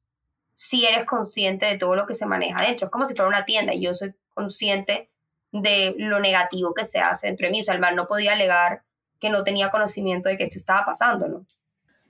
si 0.54 0.86
eres 0.86 1.06
consciente 1.06 1.66
de 1.66 1.78
todo 1.78 1.96
lo 1.96 2.06
que 2.06 2.16
se 2.16 2.26
maneja 2.26 2.64
dentro. 2.64 2.88
Es 2.88 2.92
como 2.92 3.06
si 3.06 3.16
fuera 3.16 3.30
una 3.30 3.46
tienda 3.46 3.74
y 3.74 3.82
yo 3.82 3.94
soy 3.94 4.14
consciente 4.34 5.10
de 5.52 5.96
lo 5.98 6.20
negativo 6.20 6.74
que 6.74 6.86
se 6.86 7.00
hace 7.00 7.28
dentro 7.28 7.48
de 7.48 7.52
mí. 7.52 7.62
O 7.62 7.64
sea, 7.64 7.74
el 7.74 7.80
mal 7.80 7.96
no 7.96 8.08
podía 8.08 8.34
alegar 8.34 8.84
que 9.20 9.30
no 9.30 9.44
tenía 9.44 9.70
conocimiento 9.70 10.30
de 10.30 10.38
que 10.38 10.46
esto 10.46 10.58
estaba 10.58 10.86
pasando, 10.86 11.28
¿no? 11.28 11.46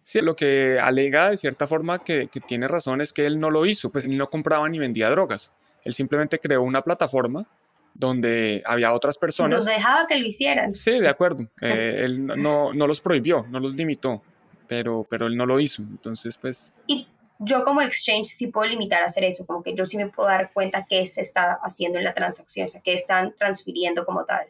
Sí, 0.03 0.21
lo 0.21 0.35
que 0.35 0.79
alega 0.79 1.29
de 1.29 1.37
cierta 1.37 1.67
forma 1.67 1.99
que, 1.99 2.27
que 2.27 2.39
tiene 2.39 2.67
razón 2.67 3.01
es 3.01 3.13
que 3.13 3.25
él 3.25 3.39
no 3.39 3.51
lo 3.51 3.65
hizo, 3.65 3.91
pues 3.91 4.05
él 4.05 4.17
no 4.17 4.27
compraba 4.27 4.67
ni 4.67 4.79
vendía 4.79 5.09
drogas. 5.09 5.53
Él 5.83 5.93
simplemente 5.93 6.39
creó 6.39 6.63
una 6.63 6.81
plataforma 6.81 7.45
donde 7.93 8.63
había 8.65 8.93
otras 8.93 9.17
personas. 9.17 9.59
Los 9.59 9.65
dejaba 9.65 10.07
que 10.07 10.19
lo 10.19 10.25
hicieran. 10.25 10.71
Sí, 10.71 10.99
de 10.99 11.09
acuerdo. 11.09 11.47
Eh, 11.61 12.01
él 12.05 12.25
no, 12.25 12.73
no 12.73 12.87
los 12.87 13.01
prohibió, 13.01 13.45
no 13.49 13.59
los 13.59 13.75
limitó, 13.75 14.23
pero, 14.67 15.05
pero 15.09 15.27
él 15.27 15.35
no 15.35 15.45
lo 15.45 15.59
hizo. 15.59 15.81
Entonces, 15.81 16.37
pues... 16.37 16.71
Y 16.87 17.07
yo 17.39 17.63
como 17.63 17.81
exchange 17.81 18.27
sí 18.27 18.47
puedo 18.47 18.69
limitar 18.69 19.01
a 19.01 19.05
hacer 19.05 19.23
eso, 19.23 19.45
como 19.45 19.63
que 19.63 19.73
yo 19.73 19.85
sí 19.85 19.97
me 19.97 20.07
puedo 20.07 20.27
dar 20.27 20.51
cuenta 20.53 20.85
qué 20.87 21.05
se 21.07 21.21
está 21.21 21.59
haciendo 21.63 21.97
en 21.97 22.03
la 22.03 22.13
transacción, 22.13 22.67
o 22.67 22.69
sea, 22.69 22.81
qué 22.81 22.93
están 22.93 23.33
transfiriendo 23.33 24.05
como 24.05 24.25
tal. 24.25 24.47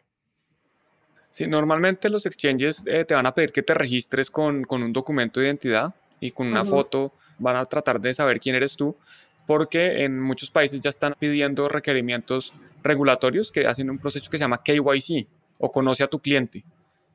Sí, 1.29 1.45
normalmente 1.45 2.09
los 2.09 2.25
exchanges 2.25 2.83
eh, 2.87 3.05
te 3.05 3.13
van 3.13 3.27
a 3.27 3.33
pedir 3.35 3.51
que 3.51 3.61
te 3.61 3.75
registres 3.75 4.31
con, 4.31 4.63
con, 4.63 4.81
un 4.81 4.91
documento 4.91 5.39
de 5.39 5.45
identidad 5.45 5.93
y 6.19 6.31
con 6.31 6.47
una 6.47 6.65
foto 6.65 7.13
van 7.37 7.55
a 7.55 7.65
tratar 7.65 8.01
de 8.01 8.13
saber 8.15 8.39
quién 8.39 8.55
eres 8.55 8.75
tú, 8.75 8.95
porque 9.45 10.03
en 10.03 10.19
muchos 10.19 10.49
países 10.49 10.81
ya 10.81 10.89
están 10.89 11.15
pidiendo 11.17 11.69
requerimientos 11.69 12.53
regulatorios 12.83 13.51
que 13.51 13.67
hacen 13.67 13.91
un 13.91 13.99
proceso 13.99 14.29
que 14.29 14.39
se 14.39 14.43
llama 14.43 14.63
KYC 14.63 15.27
o 15.59 15.71
conoce 15.71 16.03
a 16.03 16.07
tu 16.07 16.19
cliente. 16.19 16.63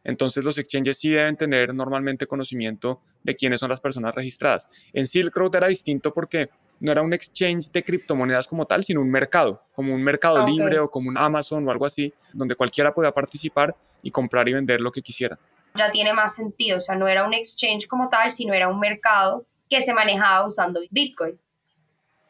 Entonces 0.04 0.44
los 0.44 0.58
exchanges 0.58 0.98
sí 0.98 1.10
deben 1.10 1.36
tener 1.36 1.74
normalmente 1.74 2.26
conocimiento 2.26 3.00
de 3.22 3.34
quiénes 3.34 3.60
son 3.60 3.70
las 3.70 3.80
personas 3.80 4.14
registradas. 4.14 4.68
En 4.92 5.06
Silk 5.06 5.34
Road 5.34 5.56
era 5.56 5.66
distinto 5.66 6.12
porque 6.12 6.50
no 6.80 6.92
era 6.92 7.02
un 7.02 7.12
exchange 7.12 7.70
de 7.72 7.82
criptomonedas 7.82 8.46
como 8.46 8.66
tal, 8.66 8.84
sino 8.84 9.00
un 9.00 9.10
mercado, 9.10 9.62
como 9.72 9.94
un 9.94 10.02
mercado 10.02 10.44
libre 10.44 10.78
o 10.78 10.90
como 10.90 11.08
un 11.08 11.16
Amazon 11.16 11.66
o 11.66 11.70
algo 11.70 11.86
así, 11.86 12.12
donde 12.32 12.54
cualquiera 12.54 12.92
podía 12.92 13.12
participar 13.12 13.74
y 14.02 14.10
comprar 14.10 14.48
y 14.48 14.52
vender 14.52 14.80
lo 14.80 14.92
que 14.92 15.00
quisiera. 15.00 15.38
Ya 15.74 15.90
tiene 15.90 16.12
más 16.12 16.36
sentido, 16.36 16.78
o 16.78 16.80
sea, 16.80 16.94
no 16.94 17.08
era 17.08 17.24
un 17.24 17.34
exchange 17.34 17.88
como 17.88 18.08
tal, 18.08 18.30
sino 18.30 18.52
era 18.54 18.68
un 18.68 18.78
mercado 18.78 19.46
que 19.68 19.80
se 19.80 19.94
manejaba 19.94 20.46
usando 20.46 20.80
Bitcoin. 20.90 21.38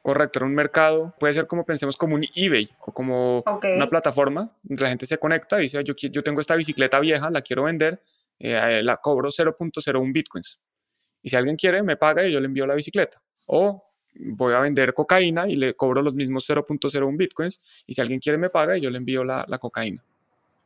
Correcto, 0.05 0.41
era 0.41 0.47
un 0.47 0.55
mercado, 0.55 1.15
puede 1.19 1.33
ser 1.33 1.47
como 1.47 1.65
pensemos 1.65 1.97
como 1.97 2.15
un 2.15 2.27
eBay 2.35 2.69
o 2.81 2.93
como 2.93 3.43
una 3.75 3.89
plataforma 3.89 4.51
donde 4.63 4.83
la 4.83 4.91
gente 4.91 5.07
se 5.07 5.17
conecta 5.17 5.57
y 5.59 5.63
dice, 5.63 5.83
yo, 5.83 5.95
yo 5.97 6.23
tengo 6.23 6.43
esta 6.43 6.55
bicicleta 6.57 7.01
vieja, 7.01 7.31
la 7.31 7.41
quiero 7.41 7.63
vender, 7.63 8.03
eh, 8.39 8.83
la 8.83 8.99
cobro 8.99 9.31
0.01 9.31 10.13
bitcoins. 10.13 10.61
Y 11.23 11.31
si 11.31 11.37
alguien 11.37 11.57
quiere, 11.57 11.83
me 11.83 11.97
paga 11.97 12.23
y 12.27 12.33
yo 12.33 12.39
le 12.39 12.45
envío 12.45 12.67
la 12.67 12.75
bicicleta. 12.75 13.23
O 13.47 13.83
voy 14.15 14.53
a 14.53 14.59
vender 14.59 14.93
cocaína 14.93 15.49
y 15.49 15.57
le 15.57 15.73
cobro 15.73 16.03
los 16.03 16.13
mismos 16.13 16.47
0.01 16.51 17.17
bitcoins. 17.17 17.63
Y 17.87 17.95
si 17.95 18.03
alguien 18.03 18.21
quiere, 18.21 18.37
me 18.37 18.51
paga 18.51 18.77
y 18.77 18.83
yo 18.83 18.91
le 18.91 18.99
envío 18.99 19.25
la, 19.25 19.47
la 19.49 19.57
cocaína. 19.57 20.05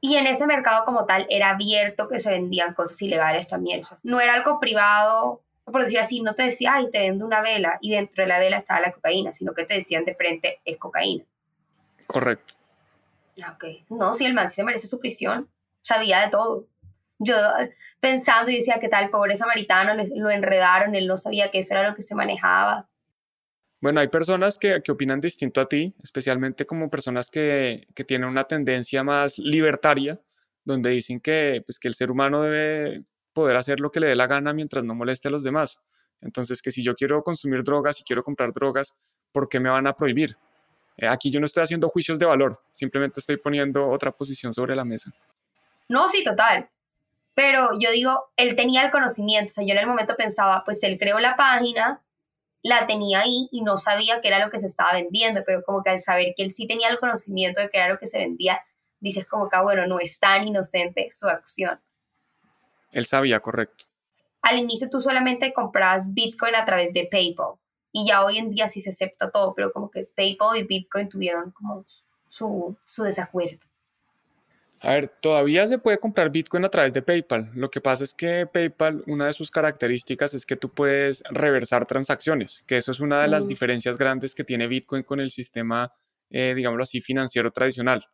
Y 0.00 0.16
en 0.16 0.26
ese 0.26 0.48
mercado 0.48 0.84
como 0.84 1.06
tal 1.06 1.28
era 1.30 1.50
abierto 1.50 2.08
que 2.08 2.18
se 2.18 2.32
vendían 2.32 2.74
cosas 2.74 3.00
ilegales 3.02 3.46
también. 3.46 3.82
O 3.82 3.84
sea, 3.84 3.98
no 4.02 4.20
era 4.20 4.34
algo 4.34 4.58
privado 4.58 5.42
por 5.70 5.82
decir 5.82 5.98
así, 5.98 6.20
no 6.20 6.34
te 6.34 6.44
decía, 6.44 6.74
ay, 6.74 6.90
te 6.90 6.98
vendo 6.98 7.24
una 7.24 7.40
vela 7.40 7.78
y 7.80 7.92
dentro 7.92 8.22
de 8.22 8.28
la 8.28 8.38
vela 8.38 8.56
estaba 8.56 8.80
la 8.80 8.92
cocaína, 8.92 9.32
sino 9.32 9.54
que 9.54 9.64
te 9.64 9.74
decían 9.74 10.04
de 10.04 10.14
frente, 10.14 10.60
es 10.64 10.76
cocaína. 10.76 11.24
Correcto. 12.06 12.54
Ok. 13.38 13.64
No, 13.90 14.14
si 14.14 14.24
el 14.24 14.34
man 14.34 14.48
sí 14.48 14.56
se 14.56 14.64
merece 14.64 14.86
su 14.86 14.98
prisión, 14.98 15.48
sabía 15.82 16.20
de 16.20 16.30
todo. 16.30 16.66
Yo 17.18 17.34
pensando 18.00 18.50
y 18.50 18.56
decía, 18.56 18.78
¿qué 18.80 18.88
tal? 18.88 19.10
Pobre 19.10 19.36
samaritano, 19.36 19.92
lo 20.16 20.30
enredaron, 20.30 20.94
él 20.94 21.06
no 21.06 21.16
sabía 21.16 21.50
que 21.50 21.58
eso 21.58 21.74
era 21.74 21.88
lo 21.88 21.94
que 21.94 22.02
se 22.02 22.14
manejaba. 22.14 22.88
Bueno, 23.80 24.00
hay 24.00 24.08
personas 24.08 24.58
que, 24.58 24.80
que 24.82 24.90
opinan 24.90 25.20
distinto 25.20 25.60
a 25.60 25.68
ti, 25.68 25.94
especialmente 26.02 26.66
como 26.66 26.90
personas 26.90 27.30
que, 27.30 27.86
que, 27.94 28.04
tienen 28.04 28.28
una 28.28 28.44
tendencia 28.44 29.04
más 29.04 29.38
libertaria, 29.38 30.20
donde 30.64 30.90
dicen 30.90 31.20
que, 31.20 31.62
pues, 31.64 31.78
que 31.78 31.86
el 31.86 31.94
ser 31.94 32.10
humano 32.10 32.42
debe 32.42 33.04
poder 33.38 33.56
hacer 33.56 33.78
lo 33.78 33.92
que 33.92 34.00
le 34.00 34.08
dé 34.08 34.16
la 34.16 34.26
gana 34.26 34.52
mientras 34.52 34.82
no 34.82 34.96
moleste 34.96 35.28
a 35.28 35.30
los 35.30 35.44
demás. 35.44 35.80
Entonces, 36.20 36.60
que 36.60 36.72
si 36.72 36.82
yo 36.82 36.96
quiero 36.96 37.22
consumir 37.22 37.62
drogas 37.62 38.00
y 38.00 38.02
quiero 38.02 38.24
comprar 38.24 38.52
drogas, 38.52 38.96
¿por 39.30 39.48
qué 39.48 39.60
me 39.60 39.70
van 39.70 39.86
a 39.86 39.92
prohibir? 39.92 40.34
Eh, 40.96 41.06
aquí 41.06 41.30
yo 41.30 41.38
no 41.38 41.46
estoy 41.46 41.62
haciendo 41.62 41.88
juicios 41.88 42.18
de 42.18 42.26
valor, 42.26 42.60
simplemente 42.72 43.20
estoy 43.20 43.36
poniendo 43.36 43.88
otra 43.88 44.10
posición 44.10 44.52
sobre 44.52 44.74
la 44.74 44.84
mesa. 44.84 45.12
No, 45.88 46.08
sí, 46.08 46.24
total. 46.24 46.68
Pero 47.34 47.68
yo 47.78 47.92
digo, 47.92 48.32
él 48.36 48.56
tenía 48.56 48.82
el 48.82 48.90
conocimiento, 48.90 49.52
o 49.52 49.54
sea, 49.54 49.64
yo 49.64 49.70
en 49.70 49.78
el 49.78 49.86
momento 49.86 50.16
pensaba, 50.16 50.64
pues 50.64 50.82
él 50.82 50.98
creó 50.98 51.20
la 51.20 51.36
página, 51.36 52.02
la 52.64 52.88
tenía 52.88 53.20
ahí 53.20 53.48
y 53.52 53.62
no 53.62 53.78
sabía 53.78 54.20
qué 54.20 54.26
era 54.26 54.44
lo 54.44 54.50
que 54.50 54.58
se 54.58 54.66
estaba 54.66 54.94
vendiendo, 54.94 55.44
pero 55.46 55.62
como 55.62 55.84
que 55.84 55.90
al 55.90 56.00
saber 56.00 56.34
que 56.36 56.42
él 56.42 56.50
sí 56.50 56.66
tenía 56.66 56.88
el 56.88 56.98
conocimiento 56.98 57.60
de 57.60 57.70
qué 57.70 57.78
era 57.78 57.88
lo 57.88 58.00
que 58.00 58.08
se 58.08 58.18
vendía, 58.18 58.60
dices 58.98 59.24
como 59.26 59.48
que, 59.48 59.56
ah, 59.56 59.62
bueno, 59.62 59.86
no 59.86 60.00
es 60.00 60.18
tan 60.18 60.48
inocente 60.48 61.06
su 61.12 61.28
acción. 61.28 61.80
Él 62.92 63.06
sabía, 63.06 63.40
correcto. 63.40 63.84
Al 64.42 64.58
inicio 64.58 64.88
tú 64.90 65.00
solamente 65.00 65.52
comprabas 65.52 66.14
Bitcoin 66.14 66.54
a 66.54 66.64
través 66.64 66.92
de 66.92 67.08
PayPal 67.10 67.54
y 67.92 68.06
ya 68.06 68.24
hoy 68.24 68.38
en 68.38 68.50
día 68.50 68.68
sí 68.68 68.80
se 68.80 68.90
acepta 68.90 69.30
todo, 69.30 69.54
pero 69.54 69.72
como 69.72 69.90
que 69.90 70.04
PayPal 70.04 70.58
y 70.58 70.66
Bitcoin 70.66 71.08
tuvieron 71.08 71.50
como 71.50 71.84
su, 72.28 72.76
su 72.84 73.02
desacuerdo. 73.02 73.58
A 74.80 74.92
ver, 74.92 75.08
todavía 75.08 75.66
se 75.66 75.78
puede 75.78 75.98
comprar 75.98 76.30
Bitcoin 76.30 76.64
a 76.64 76.68
través 76.68 76.94
de 76.94 77.02
PayPal. 77.02 77.50
Lo 77.54 77.68
que 77.68 77.80
pasa 77.80 78.04
es 78.04 78.14
que 78.14 78.46
PayPal, 78.46 79.02
una 79.08 79.26
de 79.26 79.32
sus 79.32 79.50
características 79.50 80.34
es 80.34 80.46
que 80.46 80.56
tú 80.56 80.68
puedes 80.68 81.24
reversar 81.30 81.84
transacciones, 81.86 82.62
que 82.66 82.76
eso 82.76 82.92
es 82.92 83.00
una 83.00 83.22
de 83.22 83.28
las 83.28 83.46
mm. 83.46 83.48
diferencias 83.48 83.98
grandes 83.98 84.36
que 84.36 84.44
tiene 84.44 84.68
Bitcoin 84.68 85.02
con 85.02 85.18
el 85.18 85.32
sistema, 85.32 85.92
eh, 86.30 86.54
digámoslo 86.54 86.84
así, 86.84 87.00
financiero 87.00 87.50
tradicional. 87.50 88.06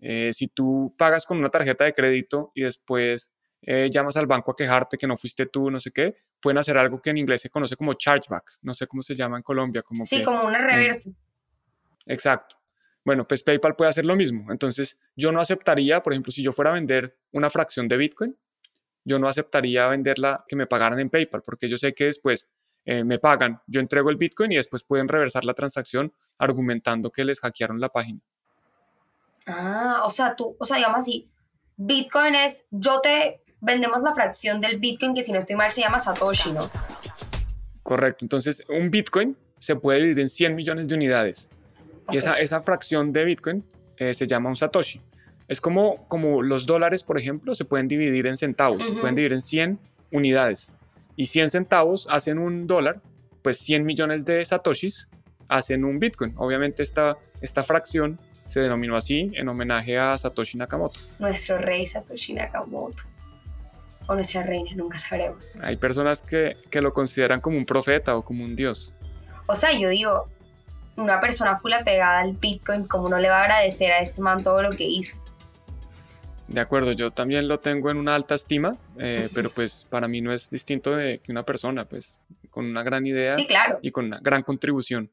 Eh, 0.00 0.32
si 0.32 0.48
tú 0.48 0.92
pagas 0.98 1.24
con 1.24 1.38
una 1.38 1.50
tarjeta 1.50 1.84
de 1.84 1.92
crédito 1.92 2.50
y 2.56 2.62
después 2.62 3.32
eh, 3.62 3.88
llamas 3.90 4.16
al 4.16 4.26
banco 4.26 4.50
a 4.50 4.56
quejarte 4.56 4.98
que 4.98 5.06
no 5.06 5.16
fuiste 5.16 5.46
tú, 5.46 5.70
no 5.70 5.78
sé 5.78 5.92
qué, 5.92 6.16
pueden 6.40 6.58
hacer 6.58 6.76
algo 6.76 7.00
que 7.00 7.10
en 7.10 7.18
inglés 7.18 7.42
se 7.42 7.50
conoce 7.50 7.76
como 7.76 7.94
chargeback, 7.94 8.58
no 8.62 8.74
sé 8.74 8.86
cómo 8.86 9.02
se 9.02 9.14
llama 9.14 9.36
en 9.36 9.42
Colombia. 9.42 9.82
Como 9.82 10.04
sí, 10.04 10.22
como 10.22 10.44
una 10.44 10.58
reversa. 10.58 11.10
exacto. 12.06 12.56
Bueno, 13.04 13.26
pues 13.26 13.42
PayPal 13.42 13.74
puede 13.74 13.88
hacer 13.88 14.04
lo 14.04 14.14
mismo. 14.14 14.52
Entonces, 14.52 15.00
yo 15.16 15.32
no 15.32 15.40
aceptaría, 15.40 16.02
por 16.02 16.12
ejemplo, 16.12 16.30
si 16.30 16.42
yo 16.42 16.52
fuera 16.52 16.70
a 16.70 16.74
vender 16.74 17.16
una 17.32 17.50
fracción 17.50 17.88
de 17.88 17.96
Bitcoin, 17.96 18.36
yo 19.04 19.18
no 19.18 19.26
aceptaría 19.26 19.88
venderla 19.88 20.44
que 20.46 20.54
me 20.54 20.66
pagaran 20.66 21.00
en 21.00 21.10
PayPal, 21.10 21.42
porque 21.42 21.68
yo 21.68 21.76
sé 21.76 21.94
que 21.94 22.04
después 22.04 22.48
eh, 22.84 23.04
me 23.04 23.18
pagan, 23.18 23.60
yo 23.66 23.80
entrego 23.80 24.10
el 24.10 24.16
Bitcoin 24.16 24.52
y 24.52 24.56
después 24.56 24.84
pueden 24.84 25.08
reversar 25.08 25.44
la 25.44 25.54
transacción 25.54 26.12
argumentando 26.38 27.10
que 27.10 27.24
les 27.24 27.40
hackearon 27.40 27.80
la 27.80 27.88
página. 27.88 28.20
Ah, 29.46 30.02
o 30.04 30.10
sea, 30.10 30.36
tú, 30.36 30.56
o 30.58 30.64
sea, 30.64 30.76
digamos 30.76 31.00
así, 31.00 31.28
Bitcoin 31.76 32.34
es, 32.34 32.66
yo 32.70 33.00
te 33.00 33.41
vendemos 33.62 34.02
la 34.02 34.12
fracción 34.14 34.60
del 34.60 34.78
Bitcoin 34.78 35.14
que 35.14 35.22
si 35.22 35.32
no 35.32 35.38
estoy 35.38 35.56
mal 35.56 35.72
se 35.72 35.80
llama 35.80 35.98
Satoshi, 36.00 36.50
¿no? 36.52 36.70
Correcto, 37.82 38.24
entonces 38.24 38.62
un 38.68 38.90
Bitcoin 38.90 39.36
se 39.58 39.76
puede 39.76 40.00
dividir 40.00 40.20
en 40.20 40.28
100 40.28 40.54
millones 40.54 40.88
de 40.88 40.94
unidades 40.94 41.48
y 42.10 42.16
esa, 42.16 42.34
esa 42.34 42.60
fracción 42.60 43.12
de 43.12 43.24
Bitcoin 43.24 43.64
eh, 43.96 44.12
se 44.12 44.26
llama 44.26 44.48
un 44.48 44.56
Satoshi. 44.56 45.00
Es 45.48 45.60
como, 45.60 46.06
como 46.08 46.42
los 46.42 46.66
dólares, 46.66 47.02
por 47.04 47.18
ejemplo, 47.18 47.54
se 47.54 47.64
pueden 47.64 47.88
dividir 47.88 48.26
en 48.26 48.36
centavos, 48.36 48.84
se 48.84 48.94
pueden 48.94 49.14
dividir 49.14 49.32
en 49.32 49.42
100 49.42 49.78
unidades 50.10 50.72
y 51.14 51.26
100 51.26 51.50
centavos 51.50 52.08
hacen 52.10 52.38
un 52.38 52.66
dólar, 52.66 53.00
pues 53.42 53.58
100 53.58 53.84
millones 53.84 54.24
de 54.24 54.44
Satoshis 54.44 55.08
hacen 55.48 55.84
un 55.84 55.98
Bitcoin. 55.98 56.34
Obviamente 56.36 56.82
esta, 56.82 57.16
esta 57.40 57.62
fracción 57.62 58.18
se 58.46 58.60
denominó 58.60 58.96
así 58.96 59.30
en 59.34 59.48
homenaje 59.48 59.98
a 59.98 60.16
Satoshi 60.16 60.58
Nakamoto. 60.58 60.98
Nuestro 61.18 61.58
rey 61.58 61.86
Satoshi 61.86 62.34
Nakamoto. 62.34 63.11
O 64.06 64.14
nuestra 64.14 64.42
reina, 64.42 64.70
nunca 64.74 64.98
sabremos. 64.98 65.58
Hay 65.62 65.76
personas 65.76 66.22
que, 66.22 66.56
que 66.70 66.80
lo 66.80 66.92
consideran 66.92 67.40
como 67.40 67.56
un 67.56 67.64
profeta 67.64 68.16
o 68.16 68.22
como 68.24 68.44
un 68.44 68.56
dios. 68.56 68.94
O 69.46 69.54
sea, 69.54 69.72
yo 69.72 69.88
digo, 69.88 70.28
una 70.96 71.20
persona 71.20 71.58
full 71.58 71.72
apegada 71.72 72.20
al 72.20 72.32
Bitcoin, 72.32 72.86
¿cómo 72.86 73.08
no 73.08 73.18
le 73.18 73.28
va 73.28 73.40
a 73.40 73.42
agradecer 73.44 73.92
a 73.92 73.98
este 74.00 74.20
man 74.20 74.42
todo 74.42 74.62
lo 74.62 74.70
que 74.70 74.84
hizo? 74.84 75.16
De 76.48 76.60
acuerdo, 76.60 76.92
yo 76.92 77.10
también 77.10 77.48
lo 77.48 77.60
tengo 77.60 77.90
en 77.90 77.96
una 77.96 78.14
alta 78.14 78.34
estima, 78.34 78.76
eh, 78.98 79.28
pero 79.34 79.50
pues 79.50 79.86
para 79.88 80.08
mí 80.08 80.20
no 80.20 80.32
es 80.32 80.50
distinto 80.50 80.94
de 80.94 81.18
que 81.20 81.32
una 81.32 81.44
persona, 81.44 81.84
pues 81.86 82.20
con 82.50 82.66
una 82.66 82.82
gran 82.82 83.06
idea 83.06 83.34
Sí, 83.34 83.46
claro. 83.46 83.78
y 83.82 83.90
con 83.90 84.06
una 84.06 84.18
gran 84.20 84.42
contribución. 84.42 85.10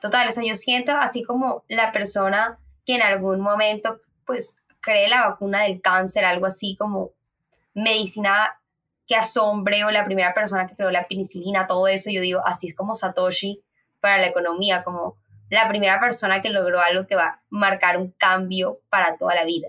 Total, 0.00 0.28
o 0.28 0.32
sea, 0.32 0.44
yo 0.44 0.54
siento 0.56 0.92
así 0.92 1.24
como 1.24 1.64
la 1.68 1.92
persona 1.92 2.58
que 2.86 2.94
en 2.94 3.02
algún 3.02 3.40
momento, 3.40 4.00
pues, 4.24 4.58
cree 4.80 5.08
la 5.08 5.28
vacuna 5.28 5.64
del 5.64 5.80
cáncer, 5.82 6.24
algo 6.24 6.46
así 6.46 6.76
como 6.78 7.10
medicina 7.74 8.60
que 9.06 9.16
asombre, 9.16 9.84
o 9.84 9.90
la 9.90 10.04
primera 10.04 10.32
persona 10.34 10.66
que 10.66 10.76
creó 10.76 10.90
la 10.90 11.08
penicilina, 11.08 11.66
todo 11.66 11.88
eso, 11.88 12.10
yo 12.10 12.20
digo, 12.20 12.40
así 12.44 12.68
es 12.68 12.74
como 12.74 12.94
Satoshi 12.94 13.60
para 14.00 14.18
la 14.18 14.28
economía, 14.28 14.84
como 14.84 15.16
la 15.50 15.68
primera 15.68 15.98
persona 15.98 16.40
que 16.40 16.48
logró 16.48 16.80
algo 16.80 17.06
que 17.06 17.16
va 17.16 17.26
a 17.26 17.42
marcar 17.50 17.98
un 17.98 18.12
cambio 18.12 18.80
para 18.88 19.16
toda 19.16 19.34
la 19.34 19.44
vida. 19.44 19.68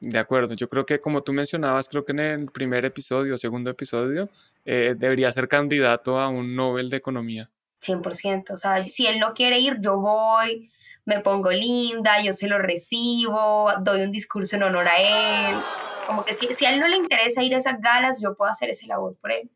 De 0.00 0.18
acuerdo, 0.18 0.54
yo 0.54 0.68
creo 0.68 0.84
que 0.84 1.00
como 1.00 1.22
tú 1.22 1.32
mencionabas, 1.32 1.88
creo 1.88 2.04
que 2.04 2.12
en 2.12 2.20
el 2.20 2.46
primer 2.50 2.84
episodio 2.84 3.38
segundo 3.38 3.70
episodio, 3.70 4.28
eh, 4.64 4.94
debería 4.96 5.30
ser 5.32 5.48
candidato 5.48 6.18
a 6.18 6.28
un 6.28 6.56
Nobel 6.56 6.90
de 6.90 6.96
Economía. 6.96 7.50
100%. 7.80 8.52
O 8.52 8.56
sea, 8.56 8.86
si 8.88 9.06
él 9.06 9.20
no 9.20 9.32
quiere 9.32 9.60
ir, 9.60 9.78
yo 9.80 9.98
voy, 9.98 10.70
me 11.04 11.20
pongo 11.20 11.50
linda, 11.50 12.20
yo 12.22 12.32
se 12.32 12.48
lo 12.48 12.58
recibo, 12.58 13.70
doy 13.80 14.02
un 14.02 14.10
discurso 14.10 14.56
en 14.56 14.64
honor 14.64 14.88
a 14.88 14.96
él. 14.96 15.56
Como 16.06 16.24
que 16.24 16.32
si, 16.34 16.52
si 16.54 16.66
a 16.66 16.72
él 16.72 16.80
no 16.80 16.86
le 16.88 16.96
interesa 16.96 17.42
ir 17.42 17.54
a 17.54 17.58
esas 17.58 17.80
galas, 17.80 18.20
yo 18.22 18.36
puedo 18.36 18.50
hacer 18.50 18.70
ese 18.70 18.86
labor 18.86 19.16
por 19.16 19.32
él. 19.32 19.50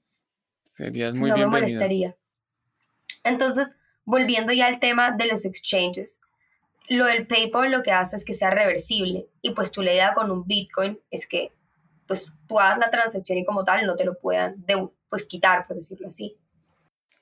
Serías 0.62 1.14
muy 1.14 1.28
no 1.30 1.36
me 1.36 1.46
molestaría. 1.46 2.16
Entonces, 3.24 3.76
volviendo 4.04 4.52
ya 4.52 4.66
al 4.66 4.80
tema 4.80 5.10
de 5.12 5.26
los 5.26 5.44
exchanges, 5.44 6.20
lo 6.88 7.04
del 7.06 7.26
PayPal 7.26 7.70
lo 7.70 7.82
que 7.82 7.92
hace 7.92 8.16
es 8.16 8.24
que 8.24 8.34
sea 8.34 8.50
reversible 8.50 9.26
y 9.42 9.50
pues 9.52 9.70
tu 9.72 9.82
la 9.82 9.92
idea 9.92 10.14
con 10.14 10.30
un 10.30 10.46
Bitcoin 10.46 10.98
es 11.10 11.28
que 11.28 11.52
pues 12.06 12.34
tú 12.46 12.58
hagas 12.58 12.78
la 12.78 12.90
transacción 12.90 13.38
y 13.38 13.44
como 13.44 13.64
tal 13.64 13.84
no 13.86 13.94
te 13.96 14.04
lo 14.06 14.18
puedan 14.18 14.64
de- 14.64 14.88
pues 15.10 15.26
quitar, 15.26 15.66
por 15.66 15.76
decirlo 15.76 16.08
así. 16.08 16.36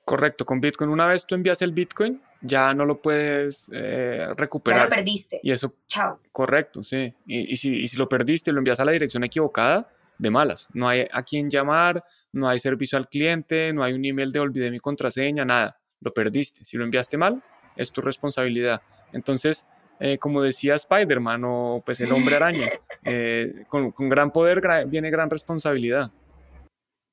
Correcto, 0.07 0.45
con 0.45 0.61
Bitcoin, 0.61 0.89
una 0.89 1.05
vez 1.05 1.25
tú 1.25 1.35
envías 1.35 1.61
el 1.61 1.73
Bitcoin, 1.73 2.21
ya 2.39 2.73
no 2.73 2.85
lo 2.85 3.01
puedes 3.01 3.69
eh, 3.73 4.19
Ya 4.25 4.33
recuperar. 4.35 4.83
lo 4.85 4.95
perdiste. 4.95 5.41
Y 5.43 5.51
eso, 5.51 5.73
Chao. 5.87 6.21
correcto, 6.31 6.81
sí. 6.81 7.13
Y, 7.25 7.51
y 7.51 7.55
si, 7.57 7.75
y 7.75 7.87
si 7.89 7.97
lo 7.97 8.07
perdiste 8.07 8.51
y 8.51 8.53
lo 8.53 8.59
envías 8.59 8.79
a 8.79 8.85
la 8.85 8.93
dirección 8.93 9.25
equivocada, 9.25 9.89
de 10.17 10.29
malas. 10.31 10.69
No 10.73 10.87
hay 10.87 11.07
a 11.11 11.23
quién 11.23 11.49
llamar, 11.49 12.03
no 12.31 12.47
hay 12.47 12.57
servicio 12.57 12.97
al 12.97 13.09
cliente, 13.09 13.73
no 13.73 13.83
hay 13.83 13.91
un 13.91 14.05
email 14.05 14.31
de 14.31 14.39
olvidé 14.39 14.71
mi 14.71 14.79
contraseña, 14.79 15.43
nada. 15.43 15.77
Lo 15.99 16.13
perdiste. 16.13 16.63
Si 16.63 16.77
lo 16.77 16.85
enviaste 16.85 17.17
mal, 17.17 17.43
es 17.75 17.91
tu 17.91 17.99
responsabilidad. 17.99 18.81
Entonces, 19.11 19.67
eh, 19.99 20.17
como 20.17 20.41
decía 20.41 20.75
Spider-Man 20.75 21.41
o 21.45 21.83
pues 21.85 21.99
el 21.99 22.13
hombre 22.13 22.37
araña, 22.37 22.69
eh, 23.03 23.65
con, 23.67 23.91
con 23.91 24.07
gran 24.07 24.31
poder 24.31 24.61
viene 24.87 25.09
gran 25.09 25.29
responsabilidad. 25.29 26.11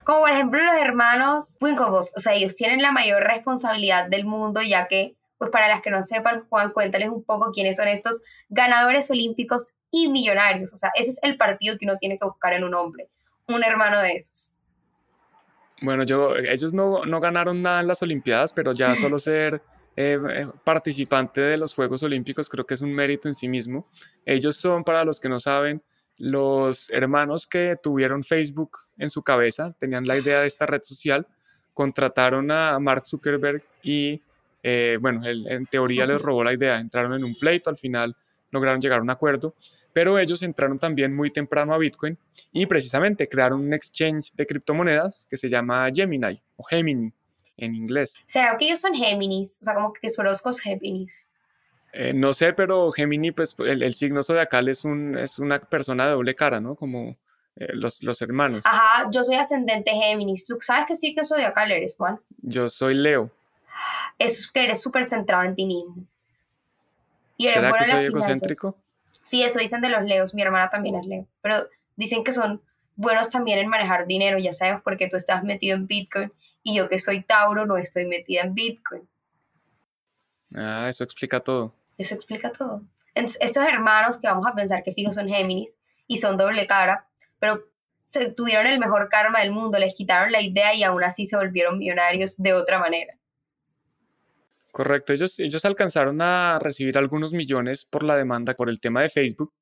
Como 0.04 0.20
por 0.20 0.30
ejemplo 0.30 0.62
los 0.62 0.76
hermanos 0.76 1.56
Winklevoss, 1.60 2.12
o 2.16 2.20
sea, 2.20 2.34
ellos 2.34 2.54
tienen 2.54 2.82
la 2.82 2.92
mayor 2.92 3.22
responsabilidad 3.22 4.08
del 4.08 4.26
mundo, 4.26 4.60
ya 4.62 4.86
que, 4.86 5.16
pues 5.38 5.50
para 5.50 5.68
las 5.68 5.80
que 5.80 5.90
no 5.90 6.02
sepan, 6.02 6.46
Juan, 6.48 6.72
cuéntales 6.72 7.08
un 7.08 7.24
poco 7.24 7.50
quiénes 7.52 7.76
son 7.76 7.88
estos 7.88 8.22
ganadores 8.48 9.10
olímpicos 9.10 9.72
y 9.90 10.08
millonarios. 10.08 10.72
O 10.72 10.76
sea, 10.76 10.90
ese 10.94 11.10
es 11.10 11.18
el 11.22 11.36
partido 11.36 11.76
que 11.78 11.86
uno 11.86 11.96
tiene 11.96 12.18
que 12.18 12.26
buscar 12.26 12.52
en 12.52 12.64
un 12.64 12.74
hombre, 12.74 13.08
un 13.48 13.64
hermano 13.64 14.00
de 14.00 14.12
esos. 14.12 14.54
Bueno, 15.80 16.04
yo, 16.04 16.36
ellos 16.36 16.72
no, 16.72 17.04
no 17.04 17.20
ganaron 17.20 17.60
nada 17.62 17.80
en 17.80 17.88
las 17.88 18.02
Olimpiadas, 18.02 18.52
pero 18.52 18.72
ya 18.72 18.94
solo 18.94 19.18
ser 19.18 19.62
eh, 19.96 20.18
eh, 20.30 20.48
participante 20.64 21.40
de 21.40 21.56
los 21.56 21.74
Juegos 21.74 22.02
Olímpicos 22.02 22.48
creo 22.48 22.66
que 22.66 22.74
es 22.74 22.82
un 22.82 22.92
mérito 22.92 23.28
en 23.28 23.34
sí 23.34 23.48
mismo. 23.48 23.86
Ellos 24.26 24.56
son, 24.56 24.84
para 24.84 25.04
los 25.04 25.20
que 25.20 25.28
no 25.28 25.40
saben, 25.40 25.82
los 26.16 26.90
hermanos 26.90 27.46
que 27.46 27.76
tuvieron 27.82 28.22
Facebook 28.22 28.78
en 28.98 29.10
su 29.10 29.22
cabeza, 29.22 29.74
tenían 29.78 30.06
la 30.06 30.16
idea 30.16 30.40
de 30.40 30.46
esta 30.46 30.66
red 30.66 30.82
social, 30.82 31.26
contrataron 31.72 32.50
a 32.50 32.78
Mark 32.78 33.06
Zuckerberg 33.06 33.62
y, 33.82 34.22
eh, 34.62 34.96
bueno, 35.00 35.24
él 35.24 35.46
en 35.48 35.66
teoría 35.66 36.06
les 36.06 36.22
robó 36.22 36.44
la 36.44 36.52
idea, 36.52 36.78
entraron 36.78 37.14
en 37.14 37.24
un 37.24 37.34
pleito, 37.34 37.70
al 37.70 37.76
final 37.76 38.16
lograron 38.50 38.80
llegar 38.80 39.00
a 39.00 39.02
un 39.02 39.10
acuerdo, 39.10 39.54
pero 39.92 40.18
ellos 40.18 40.42
entraron 40.42 40.76
también 40.76 41.14
muy 41.14 41.30
temprano 41.30 41.74
a 41.74 41.78
Bitcoin 41.78 42.16
y 42.52 42.66
precisamente 42.66 43.28
crearon 43.28 43.60
un 43.60 43.74
exchange 43.74 44.32
de 44.34 44.46
criptomonedas 44.46 45.26
que 45.28 45.36
se 45.36 45.48
llama 45.48 45.88
Gemini 45.92 46.40
o 46.56 46.64
Gemini 46.64 47.12
en 47.56 47.74
inglés. 47.74 48.22
¿Será 48.26 48.56
que 48.56 48.66
ellos 48.66 48.80
son 48.80 48.94
Géminis? 48.94 49.58
O 49.60 49.64
sea, 49.64 49.74
como 49.74 49.92
que 49.92 50.08
su 50.10 50.20
horóscopo 50.20 50.50
es 50.50 50.60
Géminis. 50.60 51.28
Eh, 51.96 52.12
no 52.12 52.32
sé, 52.32 52.52
pero 52.52 52.90
Gemini, 52.90 53.30
pues 53.30 53.54
el, 53.60 53.80
el 53.84 53.94
signo 53.94 54.24
zodiacal 54.24 54.68
es, 54.68 54.84
un, 54.84 55.16
es 55.16 55.38
una 55.38 55.60
persona 55.60 56.06
de 56.06 56.10
doble 56.10 56.34
cara, 56.34 56.60
¿no? 56.60 56.74
Como 56.74 57.16
eh, 57.54 57.68
los, 57.74 58.02
los 58.02 58.20
hermanos. 58.20 58.66
Ajá, 58.66 59.08
yo 59.12 59.22
soy 59.22 59.36
ascendente 59.36 59.92
Géminis. 59.92 60.44
¿Tú 60.44 60.58
sabes 60.60 60.86
qué 60.88 60.96
signo 60.96 61.24
zodiacal 61.24 61.70
eres, 61.70 61.96
Juan? 61.96 62.18
Yo 62.42 62.68
soy 62.68 62.94
Leo. 62.94 63.30
Es 64.18 64.50
que 64.50 64.64
eres 64.64 64.82
súper 64.82 65.04
centrado 65.04 65.44
en 65.44 65.54
ti 65.54 65.66
mismo. 65.66 66.04
Y 67.36 67.46
eres 67.46 67.58
¿Será 67.58 67.68
bueno 67.68 67.84
que 67.84 67.90
soy 67.90 68.04
egocéntrico? 68.06 68.76
Sí, 69.10 69.44
eso 69.44 69.60
dicen 69.60 69.80
de 69.80 69.90
los 69.90 70.02
leos. 70.02 70.34
Mi 70.34 70.42
hermana 70.42 70.70
también 70.70 70.96
es 70.96 71.06
leo. 71.06 71.28
Pero 71.42 71.68
dicen 71.94 72.24
que 72.24 72.32
son 72.32 72.60
buenos 72.96 73.30
también 73.30 73.60
en 73.60 73.68
manejar 73.68 74.08
dinero. 74.08 74.36
Ya 74.38 74.52
sabemos 74.52 74.82
porque 74.82 75.08
tú 75.08 75.16
estás 75.16 75.44
metido 75.44 75.76
en 75.76 75.86
Bitcoin 75.86 76.32
y 76.64 76.74
yo 76.74 76.88
que 76.88 76.98
soy 76.98 77.22
Tauro 77.22 77.66
no 77.66 77.76
estoy 77.76 78.06
metida 78.06 78.42
en 78.42 78.54
Bitcoin. 78.54 79.08
Ah, 80.56 80.88
eso 80.88 81.04
explica 81.04 81.38
todo. 81.38 81.72
Eso 81.98 82.14
explica 82.14 82.50
todo. 82.52 82.82
Estos 83.14 83.64
hermanos 83.64 84.18
que 84.18 84.26
vamos 84.26 84.46
a 84.46 84.54
pensar 84.54 84.82
que 84.82 84.92
fijos 84.92 85.14
son 85.14 85.28
Géminis 85.28 85.78
y 86.06 86.16
son 86.16 86.36
doble 86.36 86.66
cara, 86.66 87.06
pero 87.38 87.64
se 88.04 88.32
tuvieron 88.32 88.66
el 88.66 88.78
mejor 88.78 89.08
karma 89.08 89.40
del 89.40 89.52
mundo, 89.52 89.78
les 89.78 89.94
quitaron 89.94 90.32
la 90.32 90.42
idea 90.42 90.74
y 90.74 90.82
aún 90.82 91.02
así 91.04 91.26
se 91.26 91.36
volvieron 91.36 91.78
millonarios 91.78 92.36
de 92.36 92.52
otra 92.52 92.78
manera. 92.78 93.14
Correcto, 94.72 95.12
ellos, 95.12 95.38
ellos 95.38 95.64
alcanzaron 95.64 96.20
a 96.20 96.58
recibir 96.58 96.98
algunos 96.98 97.32
millones 97.32 97.84
por 97.84 98.02
la 98.02 98.16
demanda 98.16 98.54
por 98.54 98.68
el 98.68 98.80
tema 98.80 99.02
de 99.02 99.08
Facebook 99.08 99.52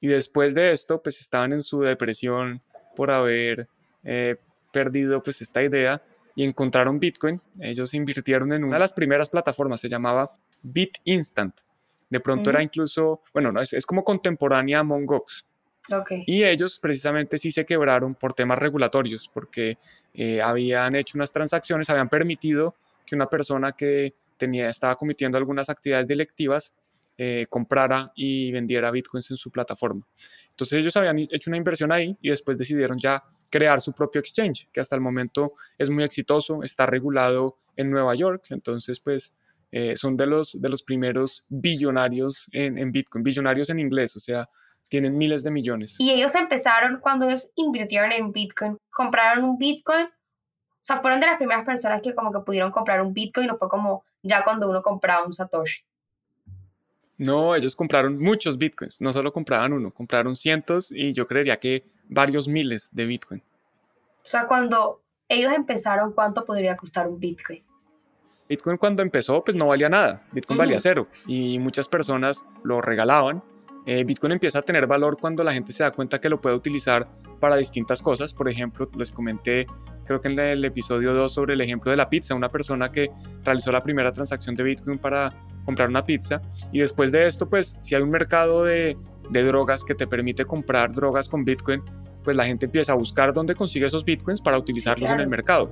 y 0.00 0.08
después 0.08 0.54
de 0.54 0.70
esto 0.70 1.02
pues 1.02 1.20
estaban 1.20 1.54
en 1.54 1.62
su 1.62 1.80
depresión 1.80 2.62
por 2.94 3.10
haber 3.10 3.68
eh, 4.04 4.36
perdido 4.70 5.22
pues 5.22 5.40
esta 5.40 5.62
idea 5.62 6.02
y 6.34 6.44
encontraron 6.44 7.00
Bitcoin. 7.00 7.40
Ellos 7.60 7.94
invirtieron 7.94 8.52
en 8.52 8.62
una 8.62 8.74
de 8.76 8.80
las 8.80 8.92
primeras 8.92 9.28
plataformas, 9.28 9.80
se 9.80 9.88
llamaba 9.88 10.36
BitInstant. 10.62 11.62
De 12.10 12.20
pronto 12.20 12.50
era 12.50 12.60
Ujú. 12.60 12.64
incluso, 12.64 13.22
bueno, 13.32 13.52
no, 13.52 13.60
es, 13.60 13.72
es 13.72 13.84
como 13.84 14.04
contemporánea 14.04 14.80
a 14.80 14.82
Mongox. 14.82 15.44
Ok. 15.90 16.12
Y 16.26 16.44
ellos 16.44 16.78
precisamente 16.80 17.38
sí 17.38 17.50
se 17.50 17.64
quebraron 17.64 18.14
por 18.14 18.34
temas 18.34 18.58
regulatorios, 18.58 19.30
porque 19.32 19.78
eh, 20.14 20.40
habían 20.42 20.94
hecho 20.96 21.16
unas 21.16 21.32
transacciones, 21.32 21.88
habían 21.90 22.08
permitido 22.08 22.74
que 23.06 23.14
una 23.14 23.26
persona 23.26 23.72
que 23.72 24.14
tenía, 24.36 24.68
estaba 24.68 24.96
cometiendo 24.96 25.38
algunas 25.38 25.68
actividades 25.70 26.06
delictivas 26.06 26.74
eh, 27.16 27.46
comprara 27.50 28.12
y 28.14 28.52
vendiera 28.52 28.90
bitcoins 28.92 29.30
en 29.32 29.36
su 29.36 29.50
plataforma. 29.50 30.06
Entonces 30.50 30.78
ellos 30.78 30.96
habían 30.96 31.18
hecho 31.18 31.50
una 31.50 31.56
inversión 31.56 31.90
ahí 31.90 32.16
y 32.22 32.30
después 32.30 32.56
decidieron 32.56 32.96
ya 32.98 33.24
crear 33.50 33.80
su 33.80 33.92
propio 33.92 34.20
exchange, 34.20 34.68
que 34.72 34.80
hasta 34.80 34.94
el 34.94 35.00
momento 35.00 35.54
es 35.78 35.90
muy 35.90 36.04
exitoso, 36.04 36.62
está 36.62 36.86
regulado 36.86 37.56
en 37.76 37.90
Nueva 37.90 38.14
York, 38.14 38.44
entonces 38.50 39.00
pues 39.00 39.34
eh, 39.70 39.96
son 39.96 40.16
de 40.16 40.26
los, 40.26 40.60
de 40.60 40.68
los 40.68 40.82
primeros 40.82 41.44
billonarios 41.48 42.48
en, 42.52 42.78
en 42.78 42.92
Bitcoin, 42.92 43.22
billonarios 43.22 43.70
en 43.70 43.80
inglés, 43.80 44.16
o 44.16 44.20
sea, 44.20 44.48
tienen 44.88 45.16
miles 45.16 45.42
de 45.42 45.50
millones. 45.50 45.96
Y 45.98 46.10
ellos 46.10 46.34
empezaron, 46.34 47.00
cuando 47.00 47.26
ellos 47.26 47.52
invirtieron 47.56 48.12
en 48.12 48.32
Bitcoin, 48.32 48.78
compraron 48.90 49.44
un 49.44 49.58
Bitcoin, 49.58 50.06
o 50.06 50.80
sea, 50.80 50.98
fueron 51.00 51.20
de 51.20 51.26
las 51.26 51.36
primeras 51.36 51.64
personas 51.64 52.00
que 52.00 52.14
como 52.14 52.32
que 52.32 52.40
pudieron 52.40 52.70
comprar 52.70 53.02
un 53.02 53.12
Bitcoin, 53.12 53.46
no 53.46 53.58
fue 53.58 53.68
como 53.68 54.04
ya 54.22 54.44
cuando 54.44 54.68
uno 54.68 54.82
compraba 54.82 55.26
un 55.26 55.34
Satoshi. 55.34 55.82
No, 57.18 57.56
ellos 57.56 57.74
compraron 57.74 58.16
muchos 58.16 58.56
bitcoins, 58.56 59.00
no 59.00 59.12
solo 59.12 59.32
compraban 59.32 59.72
uno, 59.72 59.90
compraron 59.90 60.36
cientos 60.36 60.92
y 60.92 61.12
yo 61.12 61.26
creería 61.26 61.58
que 61.58 61.84
varios 62.08 62.46
miles 62.46 62.90
de 62.92 63.06
bitcoin. 63.06 63.42
O 64.22 64.30
sea, 64.30 64.46
cuando 64.46 65.02
ellos 65.28 65.52
empezaron, 65.52 66.12
¿cuánto 66.12 66.44
podría 66.44 66.76
costar 66.76 67.08
un 67.08 67.18
Bitcoin? 67.18 67.64
Bitcoin 68.48 68.76
cuando 68.76 69.02
empezó 69.02 69.42
pues 69.44 69.56
no 69.56 69.66
valía 69.66 69.88
nada, 69.88 70.26
Bitcoin 70.32 70.58
valía 70.58 70.78
cero 70.78 71.06
y 71.26 71.58
muchas 71.58 71.88
personas 71.88 72.46
lo 72.64 72.80
regalaban. 72.80 73.42
Eh, 73.86 74.04
Bitcoin 74.04 74.32
empieza 74.32 74.58
a 74.58 74.62
tener 74.62 74.86
valor 74.86 75.16
cuando 75.18 75.42
la 75.42 75.52
gente 75.52 75.72
se 75.72 75.82
da 75.82 75.90
cuenta 75.90 76.20
que 76.20 76.28
lo 76.28 76.40
puede 76.40 76.54
utilizar 76.54 77.08
para 77.40 77.56
distintas 77.56 78.02
cosas. 78.02 78.34
Por 78.34 78.48
ejemplo, 78.48 78.88
les 78.98 79.10
comenté, 79.10 79.66
creo 80.04 80.20
que 80.20 80.28
en 80.28 80.38
el 80.38 80.64
episodio 80.64 81.14
2 81.14 81.32
sobre 81.32 81.54
el 81.54 81.60
ejemplo 81.62 81.90
de 81.90 81.96
la 81.96 82.10
pizza, 82.10 82.34
una 82.34 82.50
persona 82.50 82.90
que 82.92 83.10
realizó 83.44 83.72
la 83.72 83.80
primera 83.80 84.12
transacción 84.12 84.56
de 84.56 84.62
Bitcoin 84.62 84.98
para 84.98 85.30
comprar 85.64 85.88
una 85.88 86.04
pizza 86.04 86.40
y 86.72 86.80
después 86.80 87.12
de 87.12 87.26
esto 87.26 87.48
pues 87.48 87.78
si 87.80 87.94
hay 87.94 88.02
un 88.02 88.10
mercado 88.10 88.64
de, 88.64 88.96
de 89.30 89.42
drogas 89.42 89.84
que 89.84 89.94
te 89.94 90.06
permite 90.06 90.44
comprar 90.44 90.92
drogas 90.92 91.28
con 91.28 91.44
Bitcoin, 91.44 91.82
pues 92.24 92.36
la 92.36 92.44
gente 92.44 92.66
empieza 92.66 92.92
a 92.92 92.94
buscar 92.94 93.32
dónde 93.32 93.54
consigue 93.54 93.86
esos 93.86 94.04
bitcoins 94.04 94.40
para 94.40 94.58
utilizarlos 94.58 95.10
en 95.10 95.20
el 95.20 95.28
mercado. 95.28 95.70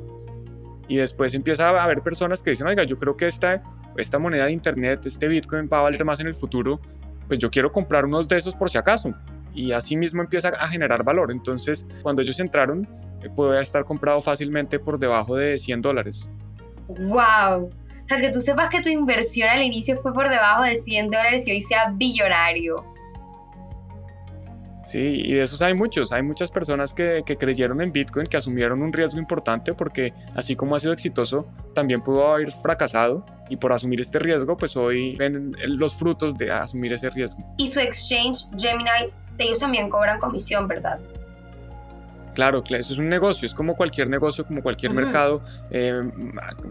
Y 0.88 0.96
después 0.96 1.34
empieza 1.34 1.68
a 1.68 1.82
haber 1.82 2.02
personas 2.02 2.42
que 2.42 2.50
dicen, 2.50 2.66
oiga, 2.66 2.84
yo 2.84 2.96
creo 2.96 3.16
que 3.16 3.26
esta, 3.26 3.62
esta 3.96 4.18
moneda 4.18 4.46
de 4.46 4.52
internet, 4.52 5.04
este 5.06 5.26
bitcoin 5.26 5.68
va 5.72 5.78
a 5.78 5.82
valer 5.82 6.04
más 6.04 6.20
en 6.20 6.28
el 6.28 6.34
futuro, 6.34 6.80
pues 7.26 7.38
yo 7.38 7.50
quiero 7.50 7.72
comprar 7.72 8.04
unos 8.04 8.28
de 8.28 8.36
esos 8.36 8.54
por 8.54 8.70
si 8.70 8.78
acaso. 8.78 9.14
Y 9.54 9.72
así 9.72 9.96
mismo 9.96 10.22
empieza 10.22 10.50
a 10.50 10.68
generar 10.68 11.02
valor. 11.02 11.32
Entonces, 11.32 11.86
cuando 12.02 12.22
ellos 12.22 12.38
entraron, 12.40 12.86
eh, 13.22 13.30
puede 13.34 13.60
estar 13.60 13.84
comprado 13.84 14.20
fácilmente 14.20 14.78
por 14.78 14.98
debajo 14.98 15.34
de 15.36 15.58
100 15.58 15.82
dólares. 15.82 16.30
¡Wow! 16.88 17.70
O 18.06 18.08
sea, 18.08 18.20
que 18.20 18.30
tú 18.30 18.40
sepas 18.40 18.68
que 18.68 18.80
tu 18.80 18.88
inversión 18.88 19.48
al 19.48 19.62
inicio 19.62 20.00
fue 20.00 20.12
por 20.12 20.28
debajo 20.28 20.62
de 20.62 20.76
100 20.76 21.08
dólares 21.08 21.46
y 21.48 21.52
hoy 21.52 21.60
sea 21.60 21.90
billonario. 21.92 22.84
Sí, 24.86 25.00
y 25.00 25.34
de 25.34 25.42
esos 25.42 25.62
hay 25.62 25.74
muchos. 25.74 26.12
Hay 26.12 26.22
muchas 26.22 26.52
personas 26.52 26.94
que, 26.94 27.24
que, 27.26 27.36
creyeron 27.36 27.80
en 27.80 27.90
Bitcoin, 27.90 28.28
que 28.28 28.36
asumieron 28.36 28.82
un 28.82 28.92
riesgo 28.92 29.18
importante 29.18 29.74
porque 29.74 30.14
así 30.36 30.54
como 30.54 30.76
ha 30.76 30.78
sido 30.78 30.92
exitoso, 30.92 31.48
también 31.74 32.02
pudo 32.02 32.28
haber 32.28 32.52
fracasado 32.52 33.26
y 33.48 33.56
por 33.56 33.72
asumir 33.72 34.00
este 34.00 34.20
riesgo, 34.20 34.56
pues 34.56 34.76
hoy 34.76 35.16
ven 35.16 35.56
los 35.66 35.94
frutos 35.94 36.36
de 36.36 36.52
asumir 36.52 36.92
ese 36.92 37.10
riesgo. 37.10 37.42
Y 37.58 37.66
su 37.66 37.80
exchange, 37.80 38.46
Gemini, 38.56 39.12
ellos 39.38 39.58
también 39.58 39.90
cobran 39.90 40.20
comisión, 40.20 40.68
¿verdad? 40.68 41.00
Claro, 42.36 42.62
eso 42.68 42.92
es 42.92 42.98
un 42.98 43.08
negocio, 43.08 43.46
es 43.46 43.54
como 43.54 43.74
cualquier 43.74 44.10
negocio, 44.10 44.44
como 44.44 44.62
cualquier 44.62 44.92
mercado. 44.92 45.40
Eh, 45.70 46.02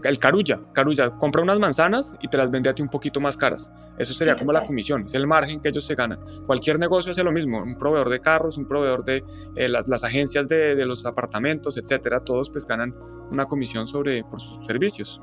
el 0.04 0.18
carulla, 0.20 0.60
carulla, 0.72 1.10
compra 1.10 1.42
unas 1.42 1.58
manzanas 1.58 2.16
y 2.22 2.28
te 2.28 2.36
las 2.36 2.52
vende 2.52 2.70
a 2.70 2.74
ti 2.74 2.82
un 2.82 2.88
poquito 2.88 3.18
más 3.18 3.36
caras. 3.36 3.72
Eso 3.98 4.14
sería 4.14 4.36
como 4.36 4.52
la 4.52 4.62
comisión, 4.62 5.06
es 5.06 5.14
el 5.16 5.26
margen 5.26 5.60
que 5.60 5.70
ellos 5.70 5.84
se 5.84 5.96
ganan. 5.96 6.20
Cualquier 6.46 6.78
negocio 6.78 7.10
hace 7.10 7.24
lo 7.24 7.32
mismo, 7.32 7.60
un 7.60 7.76
proveedor 7.76 8.10
de 8.10 8.20
carros, 8.20 8.58
un 8.58 8.68
proveedor 8.68 9.04
de 9.04 9.24
eh, 9.56 9.68
las, 9.68 9.88
las, 9.88 10.04
agencias 10.04 10.46
de, 10.46 10.76
de, 10.76 10.86
los 10.86 11.04
apartamentos, 11.04 11.76
etcétera, 11.76 12.20
todos 12.20 12.48
pues 12.48 12.64
ganan 12.64 12.94
una 13.32 13.46
comisión 13.46 13.88
sobre 13.88 14.22
por 14.22 14.40
sus 14.40 14.64
servicios. 14.64 15.20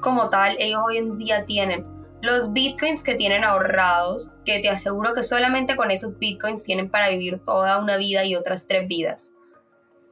Como 0.00 0.28
tal, 0.30 0.56
ellos 0.58 0.80
hoy 0.84 0.96
en 0.96 1.16
día 1.16 1.44
tienen 1.44 1.86
los 2.26 2.52
bitcoins 2.52 3.02
que 3.02 3.14
tienen 3.14 3.44
ahorrados, 3.44 4.34
que 4.44 4.60
te 4.60 4.68
aseguro 4.68 5.14
que 5.14 5.22
solamente 5.22 5.76
con 5.76 5.90
esos 5.90 6.18
bitcoins 6.18 6.64
tienen 6.64 6.90
para 6.90 7.08
vivir 7.08 7.42
toda 7.44 7.78
una 7.78 7.96
vida 7.96 8.24
y 8.24 8.36
otras 8.36 8.66
tres 8.66 8.86
vidas. 8.86 9.32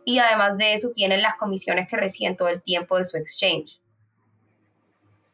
Y 0.06 0.18
además 0.18 0.56
de 0.56 0.74
eso 0.74 0.90
tienen 0.94 1.22
las 1.22 1.36
comisiones 1.36 1.88
que 1.88 1.96
reciben 1.96 2.36
todo 2.36 2.48
el 2.48 2.62
tiempo 2.62 2.96
de 2.96 3.04
su 3.04 3.16
exchange. 3.16 3.80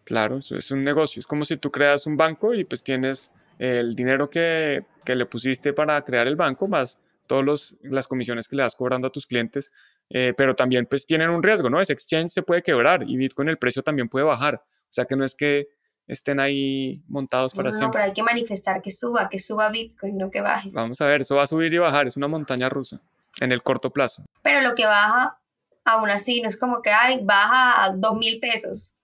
Claro, 0.05 0.39
eso 0.39 0.57
es 0.57 0.71
un 0.71 0.83
negocio. 0.83 1.21
Es 1.21 1.27
como 1.27 1.45
si 1.45 1.57
tú 1.57 1.71
creas 1.71 2.07
un 2.07 2.17
banco 2.17 2.55
y 2.55 2.65
pues 2.65 2.83
tienes 2.83 3.31
el 3.59 3.95
dinero 3.95 4.29
que, 4.31 4.85
que 5.05 5.15
le 5.15 5.27
pusiste 5.27 5.73
para 5.73 6.03
crear 6.03 6.27
el 6.27 6.37
banco 6.37 6.67
más 6.67 7.01
todas 7.31 7.77
las 7.83 8.09
comisiones 8.09 8.49
que 8.49 8.57
le 8.57 8.63
das 8.63 8.75
cobrando 8.75 9.07
a 9.07 9.13
tus 9.13 9.25
clientes, 9.25 9.71
eh, 10.09 10.35
pero 10.37 10.53
también 10.53 10.87
pues 10.87 11.07
tienen 11.07 11.31
un 11.31 11.45
riesgo, 11.45 11.71
¿no? 11.71 11.81
Ese 11.81 11.93
exchange 11.93 12.33
se 12.33 12.43
puede 12.43 12.61
quebrar 12.61 13.05
y 13.09 13.17
Bitcoin 13.17 13.49
el 13.49 13.57
precio 13.57 13.85
también 13.85 14.09
puede 14.09 14.25
bajar. 14.25 14.57
O 14.57 14.93
sea 14.93 15.05
que 15.05 15.15
no 15.15 15.25
es 15.25 15.37
que 15.37 15.69
estén 16.07 16.41
ahí 16.41 17.03
montados 17.09 17.55
para 17.55 17.71
siempre. 17.71 17.87
No, 17.87 17.93
pero 17.93 18.05
hay 18.05 18.13
que 18.13 18.23
manifestar 18.23 18.83
que 18.83 18.91
suba, 18.91 19.29
que 19.29 19.39
suba 19.39 19.69
Bitcoin, 19.71 20.19
no 20.19 20.31
que 20.31 20.41
baje. 20.41 20.71
Vamos 20.73 21.01
a 21.01 21.07
ver, 21.07 21.21
eso 21.21 21.37
va 21.37 21.43
a 21.43 21.47
subir 21.47 21.73
y 21.73 21.79
bajar, 21.79 22.07
es 22.07 22.17
una 22.17 22.29
montaña 22.29 22.69
rusa 22.69 23.01
en 23.41 23.53
el 23.53 23.63
corto 23.63 23.91
plazo. 23.91 24.25
Pero 24.43 24.61
lo 24.61 24.75
que 24.75 24.87
baja, 24.87 25.39
aún 25.85 26.11
así, 26.11 26.43
no 26.43 26.49
es 26.49 26.59
como 26.59 26.83
que, 26.83 26.91
ay, 26.91 27.21
baja 27.23 27.85
a 27.85 27.91
dos 27.97 28.17
mil 28.17 28.41
pesos. 28.41 28.95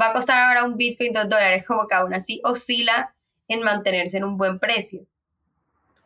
Va 0.00 0.10
a 0.10 0.12
costar 0.12 0.48
ahora 0.48 0.64
un 0.64 0.76
Bitcoin 0.76 1.12
dos 1.12 1.28
dólares, 1.28 1.64
como 1.66 1.86
que 1.88 1.94
aún 1.94 2.14
así 2.14 2.40
oscila 2.44 3.14
en 3.48 3.62
mantenerse 3.62 4.16
en 4.16 4.24
un 4.24 4.36
buen 4.36 4.58
precio. 4.58 5.06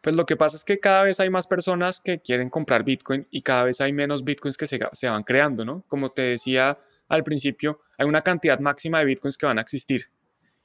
Pues 0.02 0.16
lo 0.16 0.24
que 0.24 0.36
pasa 0.36 0.56
es 0.56 0.64
que 0.64 0.80
cada 0.80 1.02
vez 1.02 1.20
hay 1.20 1.28
más 1.28 1.46
personas 1.46 2.00
que 2.00 2.20
quieren 2.20 2.48
comprar 2.48 2.84
Bitcoin 2.84 3.26
y 3.30 3.42
cada 3.42 3.64
vez 3.64 3.80
hay 3.80 3.92
menos 3.92 4.24
Bitcoins 4.24 4.56
que 4.56 4.66
se, 4.66 4.78
se 4.92 5.08
van 5.08 5.22
creando, 5.24 5.64
¿no? 5.64 5.84
Como 5.88 6.10
te 6.10 6.22
decía 6.22 6.78
al 7.08 7.22
principio, 7.22 7.80
hay 7.98 8.06
una 8.06 8.22
cantidad 8.22 8.58
máxima 8.60 9.00
de 9.00 9.04
Bitcoins 9.04 9.36
que 9.36 9.46
van 9.46 9.58
a 9.58 9.62
existir 9.62 10.10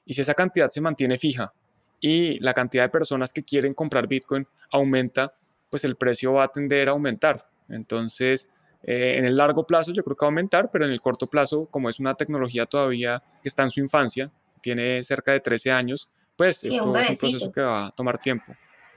y 0.06 0.14
si 0.14 0.22
esa 0.22 0.34
cantidad 0.34 0.68
se 0.68 0.82
mantiene 0.82 1.18
fija 1.18 1.52
y 2.00 2.40
la 2.40 2.54
cantidad 2.54 2.84
de 2.84 2.90
personas 2.90 3.34
que 3.34 3.44
quieren 3.44 3.74
comprar 3.74 4.08
Bitcoin 4.08 4.48
aumenta, 4.72 5.34
pues 5.70 5.84
el 5.84 5.96
precio 5.96 6.34
va 6.34 6.46
a 6.46 6.48
tender 6.50 6.88
a 6.88 6.92
aumentar. 6.92 7.38
Entonces, 7.68 8.50
eh, 8.84 9.16
en 9.18 9.26
el 9.26 9.36
largo 9.36 9.66
plazo 9.66 9.92
yo 9.92 10.04
creo 10.04 10.16
que 10.16 10.26
va 10.26 10.28
a 10.28 10.32
aumentar, 10.32 10.70
pero 10.72 10.86
en 10.86 10.92
el 10.92 11.02
corto 11.02 11.28
plazo, 11.28 11.68
como 11.72 11.90
es 11.90 12.00
una 12.00 12.14
tecnología 12.14 12.66
todavía 12.66 13.24
que 13.42 13.50
está 13.50 13.64
en 13.64 13.72
su 13.72 13.80
infancia, 13.80 14.32
tiene 14.62 15.02
cerca 15.04 15.32
de 15.32 15.40
13 15.40 15.72
años, 15.72 16.10
pues 16.36 16.64
esto 16.64 16.76
es 16.76 16.82
un 16.82 16.94
proceso 16.94 17.52
que 17.52 17.62
va 17.62 17.88
a 17.88 17.92
tomar 17.92 18.18
tiempo. 18.20 18.54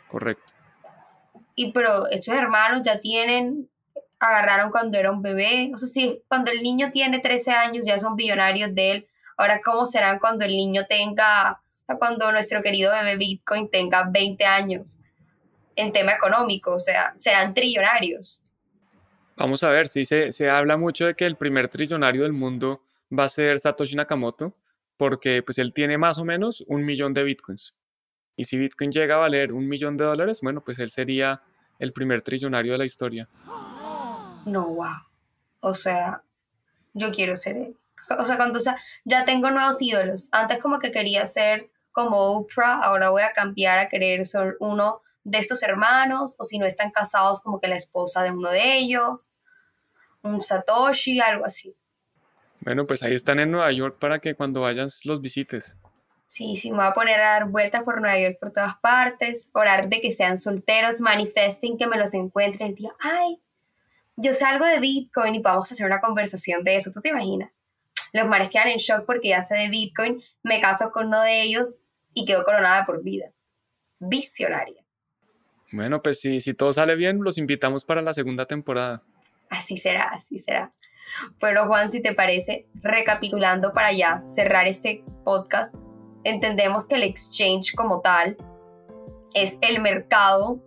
Correcto. 0.08 0.52
Y 1.54 1.72
pero 1.72 2.06
estos 2.08 2.34
hermanos 2.34 2.82
ya 2.84 3.00
tienen, 3.00 3.68
agarraron 4.18 4.70
cuando 4.70 4.98
era 4.98 5.10
un 5.10 5.22
bebé, 5.22 5.70
o 5.74 5.78
sea, 5.78 5.88
sí, 5.88 6.22
cuando 6.28 6.50
el 6.50 6.62
niño 6.62 6.90
tiene 6.90 7.18
13 7.18 7.52
años 7.52 7.86
ya 7.86 7.98
son 7.98 8.16
billonarios 8.16 8.74
de 8.74 8.90
él, 8.90 9.07
Ahora, 9.38 9.60
¿cómo 9.64 9.86
serán 9.86 10.18
cuando 10.18 10.44
el 10.44 10.50
niño 10.50 10.82
tenga, 10.88 11.62
cuando 12.00 12.30
nuestro 12.32 12.60
querido 12.60 12.90
bebé 12.90 13.16
Bitcoin 13.16 13.70
tenga 13.70 14.10
20 14.10 14.44
años 14.44 14.98
en 15.76 15.92
tema 15.92 16.12
económico? 16.12 16.74
O 16.74 16.78
sea, 16.78 17.14
serán 17.18 17.54
trillonarios. 17.54 18.42
Vamos 19.36 19.62
a 19.62 19.70
ver, 19.70 19.86
sí, 19.86 20.04
se, 20.04 20.32
se 20.32 20.50
habla 20.50 20.76
mucho 20.76 21.06
de 21.06 21.14
que 21.14 21.24
el 21.24 21.36
primer 21.36 21.68
trillonario 21.68 22.24
del 22.24 22.32
mundo 22.32 22.82
va 23.16 23.24
a 23.24 23.28
ser 23.28 23.60
Satoshi 23.60 23.94
Nakamoto, 23.94 24.54
porque 24.96 25.44
pues 25.44 25.58
él 25.58 25.72
tiene 25.72 25.98
más 25.98 26.18
o 26.18 26.24
menos 26.24 26.64
un 26.66 26.84
millón 26.84 27.14
de 27.14 27.22
Bitcoins. 27.22 27.76
Y 28.34 28.42
si 28.42 28.58
Bitcoin 28.58 28.90
llega 28.90 29.14
a 29.14 29.18
valer 29.18 29.52
un 29.52 29.68
millón 29.68 29.96
de 29.96 30.04
dólares, 30.04 30.40
bueno, 30.42 30.64
pues 30.64 30.80
él 30.80 30.90
sería 30.90 31.42
el 31.78 31.92
primer 31.92 32.22
trillonario 32.22 32.72
de 32.72 32.78
la 32.78 32.84
historia. 32.84 33.28
No, 34.46 34.66
wow. 34.66 34.96
O 35.60 35.74
sea, 35.74 36.24
yo 36.92 37.12
quiero 37.12 37.36
ser 37.36 37.56
él 37.56 37.76
o 38.16 38.24
sea, 38.24 38.36
cuando 38.36 38.60
sea, 38.60 38.76
ya 39.04 39.24
tengo 39.24 39.50
nuevos 39.50 39.80
ídolos. 39.80 40.28
Antes 40.32 40.58
como 40.58 40.78
que 40.78 40.92
quería 40.92 41.26
ser 41.26 41.70
como 41.92 42.38
Oprah, 42.38 42.80
ahora 42.82 43.10
voy 43.10 43.22
a 43.22 43.32
cambiar 43.32 43.78
a 43.78 43.88
querer 43.88 44.24
ser 44.24 44.56
uno 44.60 45.02
de 45.24 45.38
estos 45.38 45.62
hermanos, 45.62 46.36
o 46.38 46.44
si 46.44 46.58
no 46.58 46.66
están 46.66 46.90
casados, 46.90 47.42
como 47.42 47.60
que 47.60 47.68
la 47.68 47.76
esposa 47.76 48.22
de 48.22 48.30
uno 48.30 48.50
de 48.50 48.78
ellos, 48.78 49.34
un 50.22 50.40
Satoshi, 50.40 51.20
algo 51.20 51.44
así. 51.44 51.76
Bueno, 52.60 52.86
pues 52.86 53.02
ahí 53.02 53.14
están 53.14 53.38
en 53.38 53.50
Nueva 53.50 53.70
York 53.72 53.98
para 53.98 54.18
que 54.18 54.34
cuando 54.34 54.62
vayas 54.62 55.04
los 55.04 55.20
visites. 55.20 55.76
Sí, 56.26 56.56
sí, 56.56 56.70
me 56.70 56.78
voy 56.78 56.86
a 56.86 56.94
poner 56.94 57.20
a 57.20 57.30
dar 57.30 57.48
vueltas 57.48 57.82
por 57.84 58.00
Nueva 58.00 58.18
York 58.18 58.36
por 58.38 58.52
todas 58.52 58.76
partes, 58.78 59.50
orar 59.54 59.88
de 59.88 60.00
que 60.00 60.12
sean 60.12 60.36
solteros, 60.36 61.00
manifesting 61.00 61.78
que 61.78 61.86
me 61.86 61.96
los 61.96 62.12
encuentren 62.12 62.68
el 62.68 62.74
día, 62.74 62.90
ay, 63.00 63.40
yo 64.16 64.34
salgo 64.34 64.66
de 64.66 64.80
Bitcoin 64.80 65.36
y 65.36 65.40
vamos 65.40 65.70
a 65.70 65.74
hacer 65.74 65.86
una 65.86 66.00
conversación 66.00 66.64
de 66.64 66.76
eso, 66.76 66.90
¿tú 66.90 67.00
te 67.00 67.10
imaginas? 67.10 67.57
Los 68.12 68.26
mares 68.26 68.48
quedan 68.48 68.68
en 68.68 68.78
shock 68.78 69.04
porque 69.06 69.28
ya 69.28 69.42
sé 69.42 69.56
de 69.56 69.68
Bitcoin, 69.68 70.22
me 70.42 70.60
caso 70.60 70.90
con 70.90 71.08
uno 71.08 71.20
de 71.22 71.42
ellos 71.42 71.82
y 72.14 72.24
quedo 72.24 72.44
coronada 72.44 72.86
por 72.86 73.02
vida. 73.02 73.32
Visionaria. 73.98 74.84
Bueno, 75.72 76.02
pues 76.02 76.20
si, 76.20 76.40
si 76.40 76.54
todo 76.54 76.72
sale 76.72 76.96
bien, 76.96 77.22
los 77.22 77.36
invitamos 77.36 77.84
para 77.84 78.00
la 78.00 78.12
segunda 78.14 78.46
temporada. 78.46 79.02
Así 79.50 79.76
será, 79.76 80.04
así 80.14 80.38
será. 80.38 80.72
Bueno, 81.40 81.66
Juan, 81.66 81.88
si 81.88 82.00
te 82.00 82.14
parece, 82.14 82.66
recapitulando 82.82 83.72
para 83.72 83.92
ya 83.92 84.24
cerrar 84.24 84.66
este 84.66 85.04
podcast, 85.24 85.74
entendemos 86.24 86.86
que 86.86 86.96
el 86.96 87.02
exchange 87.02 87.74
como 87.74 88.00
tal 88.00 88.36
es 89.34 89.58
el 89.62 89.80
mercado 89.80 90.60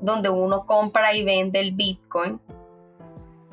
donde 0.00 0.28
uno 0.28 0.66
compra 0.66 1.14
y 1.14 1.24
vende 1.24 1.60
el 1.60 1.72
Bitcoin. 1.72 2.40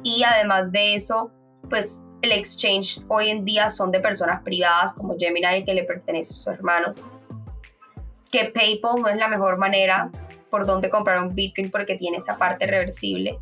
Y 0.04 0.24
además 0.24 0.72
de 0.72 0.96
eso, 0.96 1.32
pues 1.70 2.04
el 2.22 2.32
exchange 2.32 3.02
hoy 3.08 3.30
en 3.30 3.46
día 3.46 3.70
son 3.70 3.92
de 3.92 4.00
personas 4.00 4.42
privadas 4.44 4.94
como 4.94 5.18
Gemini 5.18 5.64
que 5.64 5.74
le 5.74 5.84
pertenece 5.84 6.34
a 6.34 6.36
sus 6.36 6.48
hermanos. 6.48 6.98
Que 8.32 8.46
PayPal 8.46 9.02
no 9.02 9.10
es 9.10 9.18
la 9.18 9.28
mejor 9.28 9.58
manera 9.58 10.12
por 10.50 10.66
donde 10.66 10.90
comprar 10.90 11.22
un 11.22 11.34
Bitcoin 11.34 11.72
porque 11.72 11.96
tiene 11.96 12.18
esa 12.18 12.38
parte 12.38 12.68
reversible. 12.68 13.40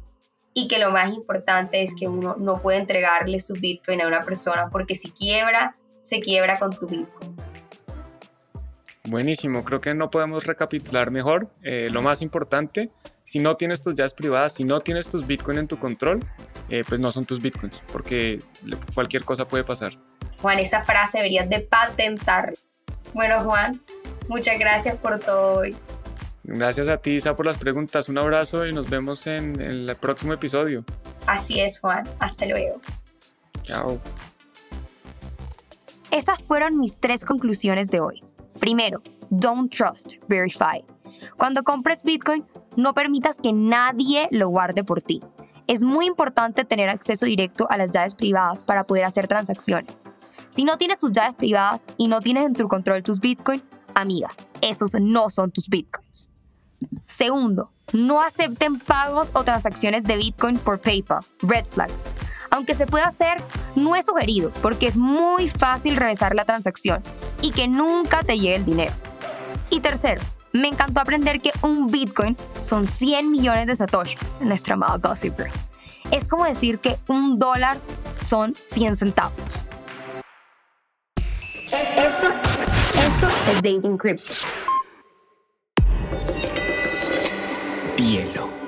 Y 0.54 0.68
que 0.68 0.80
lo 0.80 0.92
más 0.92 1.14
importante 1.14 1.84
es 1.84 1.96
que 1.96 2.08
uno 2.08 2.36
no 2.40 2.62
puede 2.62 2.80
entregarle 2.80 3.40
su 3.40 3.54
Bitcoin 3.54 4.02
a 4.02 4.08
una 4.08 4.24
persona 4.24 4.70
porque 4.72 4.96
si 4.96 5.12
quiebra, 5.12 5.76
se 6.02 6.20
quiebra 6.20 6.58
con 6.58 6.76
tu 6.76 6.88
Bitcoin. 6.88 7.36
Buenísimo, 9.06 9.64
creo 9.64 9.82
que 9.82 9.94
no 9.94 10.12
podemos 10.12 10.46
recapitular 10.46 11.12
mejor. 11.12 11.50
Eh, 11.64 11.90
lo 11.92 12.02
más 12.02 12.22
importante, 12.22 12.92
si 13.24 13.40
no 13.40 13.58
tienes 13.58 13.82
tus 13.82 13.96
llaves 13.96 14.14
privadas, 14.14 14.54
si 14.54 14.64
no 14.64 14.82
tienes 14.82 15.10
tus 15.10 15.26
Bitcoin 15.26 15.58
en 15.60 15.68
tu 15.68 15.78
control, 15.78 16.20
eh, 16.70 16.84
pues 16.88 17.00
no 17.00 17.12
son 17.12 17.26
tus 17.26 17.42
Bitcoins, 17.42 17.82
porque 17.92 18.42
cualquier 18.94 19.24
cosa 19.24 19.48
puede 19.48 19.64
pasar. 19.64 19.92
Juan, 20.42 20.60
esa 20.60 20.84
frase 20.84 21.18
deberías 21.18 21.50
de 21.50 21.60
patentar. 21.60 22.54
Bueno, 23.14 23.44
Juan, 23.44 23.82
muchas 24.28 24.58
gracias 24.60 24.98
por 24.98 25.20
todo 25.20 25.60
hoy. 25.60 25.76
Gracias 26.44 26.88
a 26.88 26.98
ti, 26.98 27.12
Isa, 27.12 27.36
por 27.36 27.46
las 27.46 27.58
preguntas. 27.58 28.10
Un 28.10 28.18
abrazo 28.18 28.66
y 28.66 28.74
nos 28.74 28.90
vemos 28.90 29.28
en 29.28 29.62
el 29.62 29.96
próximo 30.00 30.34
episodio. 30.34 30.84
Así 31.28 31.60
es, 31.60 31.80
Juan. 31.80 32.08
Hasta 32.20 32.46
luego. 32.46 32.82
Chao. 33.64 34.00
Estas 36.12 36.40
fueron 36.48 36.80
mis 36.80 37.00
tres 37.00 37.24
conclusiones 37.24 37.90
de 37.92 38.00
hoy. 38.00 38.24
Primero, 38.60 39.04
don't 39.30 39.72
trust, 39.72 40.16
verify. 40.28 40.84
Cuando 41.38 41.64
compres 41.64 42.04
Bitcoin, 42.04 42.46
no 42.76 42.94
permitas 42.94 43.40
que 43.42 43.54
nadie 43.54 44.28
lo 44.32 44.50
guarde 44.50 44.84
por 44.84 45.02
ti. 45.02 45.22
Es 45.70 45.84
muy 45.84 46.08
importante 46.08 46.66
tener 46.66 46.90
acceso 46.90 47.28
directo 47.28 47.68
a 47.70 47.78
las 47.78 47.92
llaves 47.92 48.16
privadas 48.16 48.64
para 48.64 48.86
poder 48.86 49.06
hacer 49.06 49.28
transacciones. 49.28 49.96
Si 50.50 50.64
no 50.64 50.80
tienes 50.80 50.98
tus 50.98 51.12
llaves 51.12 51.36
privadas 51.36 51.86
y 51.96 52.08
no 52.08 52.22
tienes 52.22 52.48
en 52.48 52.56
tu 52.56 52.68
control 52.68 53.04
tus 53.04 53.20
Bitcoin, 53.20 53.62
amiga, 53.94 54.32
esos 54.62 54.96
no 55.00 55.30
son 55.30 55.52
tus 55.52 55.70
Bitcoins. 55.70 56.28
Segundo, 57.06 57.70
no 57.94 58.20
acepten 58.20 58.80
pagos 58.80 59.30
o 59.34 59.44
transacciones 59.44 60.04
de 60.06 60.18
Bitcoin 60.18 60.58
por 60.58 60.82
PayPal, 60.82 61.20
red 61.44 61.66
flag. 61.68 61.92
Aunque 62.50 62.74
se 62.74 62.88
pueda 62.88 63.06
hacer, 63.06 63.38
no 63.76 63.96
es 63.96 64.08
sugerido 64.08 64.52
porque 64.64 64.88
es 64.88 64.98
muy 64.98 65.50
fácil 65.50 65.98
revisar 65.98 66.34
la 66.34 66.46
transacción 66.46 67.04
y 67.44 67.52
que 67.52 67.68
nunca 67.68 68.24
te 68.24 68.40
llegue 68.40 68.56
el 68.56 68.66
dinero. 68.66 68.94
Y 69.70 69.82
tercero, 69.82 70.22
me 70.54 70.68
encantó 70.68 71.00
aprender 71.00 71.42
que 71.42 71.52
un 71.62 71.88
Bitcoin 71.88 72.36
son 72.62 72.88
100 72.88 73.32
millones 73.32 73.68
de 73.68 73.76
satoshis, 73.76 74.20
nuestra 74.40 74.74
amada 74.74 74.98
Gossip 74.98 75.40
Es 76.12 76.28
como 76.28 76.46
decir 76.46 76.80
que 76.80 76.98
un 77.08 77.40
dólar 77.40 77.78
son 78.22 78.54
100 78.56 78.96
centavos. 78.96 79.36
Esto, 81.72 82.28
esto 82.98 83.28
es 83.52 83.62
Dating 83.62 83.98
Crypto. 83.98 84.34
Bielo. 87.96 88.59